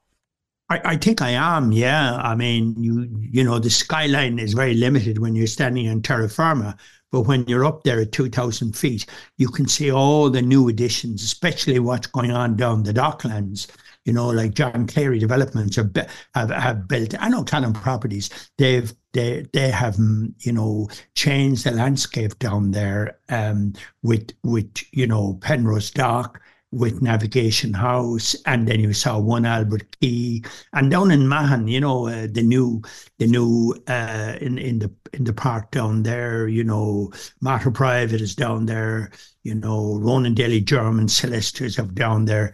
I, 0.71 0.81
I 0.85 0.97
think 0.97 1.21
I 1.21 1.31
am, 1.31 1.73
yeah. 1.73 2.17
I 2.17 2.35
mean, 2.35 2.75
you 2.83 3.07
you 3.21 3.45
know, 3.45 3.59
the 3.59 3.71
skyline 3.71 4.39
is 4.39 4.55
very 4.55 4.75
limited 4.75 5.19
when 5.19 5.35
you're 5.35 5.47
standing 5.47 5.89
on 5.89 6.01
terra 6.03 6.29
firma, 6.29 6.77
but 7.13 7.23
when 7.23 7.45
you're 7.47 7.67
up 7.67 7.85
there 7.85 8.01
at 8.01 8.13
2,000 8.13 8.75
feet, 8.75 9.07
you 9.37 9.49
can 9.49 9.69
see 9.69 9.93
all 9.93 10.31
the 10.31 10.43
new 10.43 10.69
additions, 10.69 11.23
especially 11.23 11.79
what's 11.79 12.07
going 12.07 12.31
on 12.31 12.57
down 12.57 12.83
the 12.83 12.95
docklands. 12.95 13.69
You 14.05 14.13
know, 14.13 14.29
like 14.29 14.55
John 14.55 14.87
Cleary 14.87 15.19
Developments 15.19 15.77
have 15.77 15.91
have, 16.35 16.51
have 16.51 16.89
built. 16.89 17.15
I 17.21 17.29
know 17.29 17.45
Talon 17.45 17.73
Properties. 17.73 18.29
They've 18.59 18.93
they 19.13 19.47
they 19.53 19.71
have 19.71 19.97
mm, 19.97 20.35
you 20.45 20.53
know 20.53 20.89
changed 21.15 21.65
the 21.65 21.71
landscape 21.71 22.39
down 22.39 22.71
there 22.73 23.19
um, 23.31 23.73
with 24.03 24.33
with 24.43 24.71
you 24.93 25.07
know 25.07 25.39
Penrose 25.41 25.91
Dock 25.91 26.41
with 26.75 27.03
Navigation 27.03 27.73
House, 27.73 28.35
and 28.47 28.67
then 28.67 28.81
you 28.81 28.93
saw 28.93 29.19
One 29.19 29.47
Albert 29.47 29.97
Quay, 30.01 30.43
and 30.73 30.91
down 30.91 31.11
in 31.11 31.29
Mahon, 31.29 31.69
you 31.69 31.81
know, 31.81 32.09
uh, 32.09 32.27
the 32.31 32.43
new, 32.43 32.83
the 33.19 33.27
new 33.27 33.75
uh, 33.87 34.37
in 34.41 34.59
in 34.59 34.79
the 34.81 34.91
in 35.13 35.25
the 35.25 35.33
park 35.33 35.71
down 35.71 36.03
there, 36.03 36.49
you 36.49 36.65
know, 36.65 37.13
Mater 37.41 37.71
Private 37.71 38.21
is 38.21 38.35
down 38.35 38.67
there, 38.67 39.11
you 39.43 39.55
know, 39.55 39.99
Ronan 40.01 40.35
Daly 40.35 40.63
Jermyn 40.63 41.09
Solicitors 41.09 41.77
have 41.77 41.95
down 41.95 42.25
there. 42.25 42.53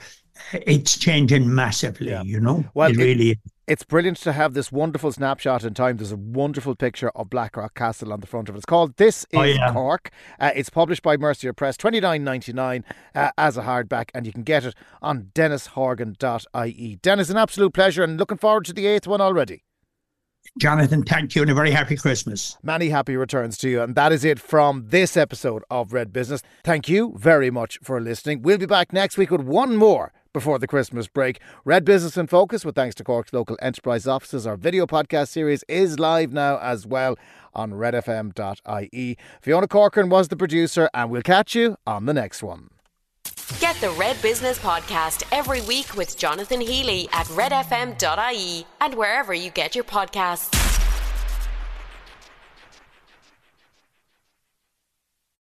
It's 0.53 0.99
changing 0.99 1.55
massively, 1.55 2.11
yeah. 2.11 2.23
you 2.23 2.41
know. 2.41 2.65
Well, 2.75 2.91
it, 2.91 2.99
it 2.99 3.03
really 3.03 3.41
it's 3.71 3.85
brilliant 3.85 4.17
to 4.17 4.33
have 4.33 4.53
this 4.55 4.73
wonderful 4.73 5.13
snapshot 5.13 5.63
in 5.63 5.75
time. 5.75 5.97
There's 5.97 6.11
a 6.11 6.17
wonderful 6.17 6.75
picture 6.75 7.11
of 7.11 7.31
Blackrock 7.31 7.77
Castle 7.77 8.13
on 8.13 8.19
the 8.19 8.27
front 8.27 8.49
of 8.49 8.57
it. 8.57 8.59
It's 8.59 8.67
called 8.67 8.97
This 8.97 9.25
oh, 9.33 9.43
is 9.43 9.57
oh, 9.57 9.61
yeah. 9.61 9.73
Cork. 9.73 10.11
Uh, 10.41 10.51
it's 10.57 10.71
published 10.71 11.05
by 11.05 11.17
Mercier 11.17 11.53
Press, 11.53 11.77
twenty 11.77 12.01
nine 12.01 12.25
ninety 12.25 12.53
nine 12.53 12.85
uh, 13.15 13.31
as 13.39 13.57
a 13.57 13.63
hardback, 13.63 14.11
and 14.13 14.27
you 14.27 14.33
can 14.33 14.43
get 14.43 14.65
it 14.65 14.75
on 15.01 15.31
dennishorgan.ie. 15.37 16.97
Dennis, 16.97 17.31
an 17.31 17.37
absolute 17.37 17.73
pleasure, 17.73 18.03
and 18.03 18.19
looking 18.19 18.39
forward 18.39 18.65
to 18.65 18.73
the 18.73 18.89
eighth 18.89 19.07
one 19.07 19.21
already. 19.21 19.63
Jonathan, 20.59 21.05
thank 21.05 21.37
you 21.37 21.43
and 21.43 21.51
a 21.53 21.55
very 21.55 21.71
happy 21.71 21.97
Christmas. 21.97 22.59
Many 22.65 22.89
happy 22.89 23.15
returns 23.15 23.57
to 23.59 23.69
you. 23.69 23.83
And 23.83 23.95
that 23.95 24.11
is 24.11 24.25
it 24.25 24.41
from 24.41 24.87
this 24.89 25.17
episode 25.17 25.63
of 25.71 25.93
Red 25.93 26.13
Business. 26.13 26.43
Thank 26.65 26.89
you 26.89 27.15
very 27.17 27.53
much 27.53 27.79
for 27.85 28.01
listening. 28.01 28.43
We'll 28.43 28.59
be 28.59 28.67
back 28.67 28.93
next 28.93 29.17
week 29.17 29.31
with 29.31 29.43
one 29.43 29.77
more 29.77 30.13
before 30.33 30.59
the 30.59 30.67
Christmas 30.67 31.09
break. 31.09 31.41
Red 31.65 31.85
Business 31.85 32.17
in 32.17 32.27
Focus, 32.27 32.65
with 32.65 32.75
thanks 32.75 32.95
to 32.97 33.05
Cork's 33.05 33.33
local 33.33 33.57
enterprise 33.61 34.07
offices. 34.07 34.47
Our 34.47 34.57
video 34.57 34.87
podcast 34.87 35.29
series 35.29 35.65
is 35.69 35.99
live 35.99 36.33
now 36.33 36.59
as 36.59 36.87
well 36.87 37.17
on 37.55 37.73
redfm.ie. 37.73 39.17
Fiona 39.41 39.69
Corcoran 39.69 40.09
was 40.09 40.29
the 40.29 40.37
producer, 40.37 40.89
and 40.95 41.11
we'll 41.11 41.23
catch 41.23 41.55
you 41.55 41.77
on 41.87 42.07
the 42.07 42.15
next 42.15 42.43
one. 42.43 42.71
Get 43.59 43.77
the 43.77 43.91
Red 43.91 44.21
Business 44.23 44.59
Podcast 44.59 45.25
every 45.33 45.61
week 45.63 45.97
with 45.97 46.17
Jonathan 46.17 46.61
Healy 46.61 47.09
at 47.13 47.27
redfm.ie 47.27 48.67
and 48.81 48.95
wherever 48.95 49.35
you 49.35 49.51
get 49.51 49.75
your 49.75 49.85
podcasts. 49.85 50.70